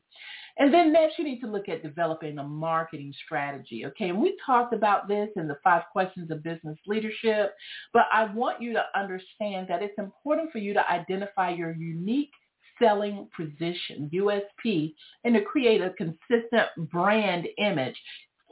[0.58, 3.86] And then next you need to look at developing a marketing strategy.
[3.86, 7.54] Okay, and we talked about this in the five questions of business leadership,
[7.92, 12.32] but I want you to understand that it's important for you to identify your unique
[12.80, 14.94] selling position, USP,
[15.24, 17.96] and to create a consistent brand image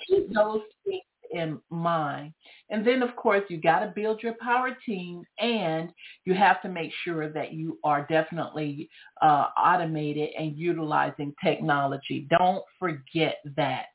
[0.07, 2.33] keep those things in mind.
[2.71, 5.91] And then, of course, you got to build your power team and
[6.25, 8.89] you have to make sure that you are definitely
[9.23, 12.27] uh, automated and utilizing technology.
[12.31, 13.87] Don't forget that.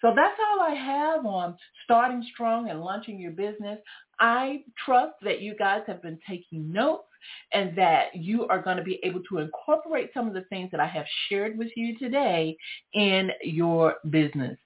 [0.00, 3.78] So that's all I have on starting strong and launching your business.
[4.18, 7.04] I trust that you guys have been taking notes
[7.52, 10.80] and that you are going to be able to incorporate some of the things that
[10.80, 12.56] I have shared with you today
[12.94, 14.58] in your business.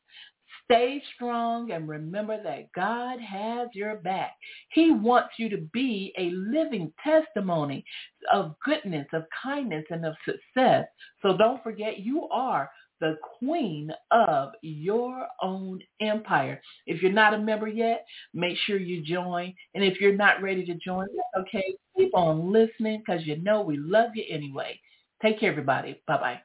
[0.64, 4.34] Stay strong and remember that God has your back.
[4.70, 7.84] He wants you to be a living testimony
[8.32, 10.86] of goodness, of kindness, and of success.
[11.20, 16.62] So don't forget you are the queen of your own empire.
[16.86, 19.52] If you're not a member yet, make sure you join.
[19.74, 21.08] And if you're not ready to join,
[21.38, 24.80] okay, keep on listening because you know we love you anyway.
[25.20, 26.02] Take care, everybody.
[26.06, 26.40] Bye-bye.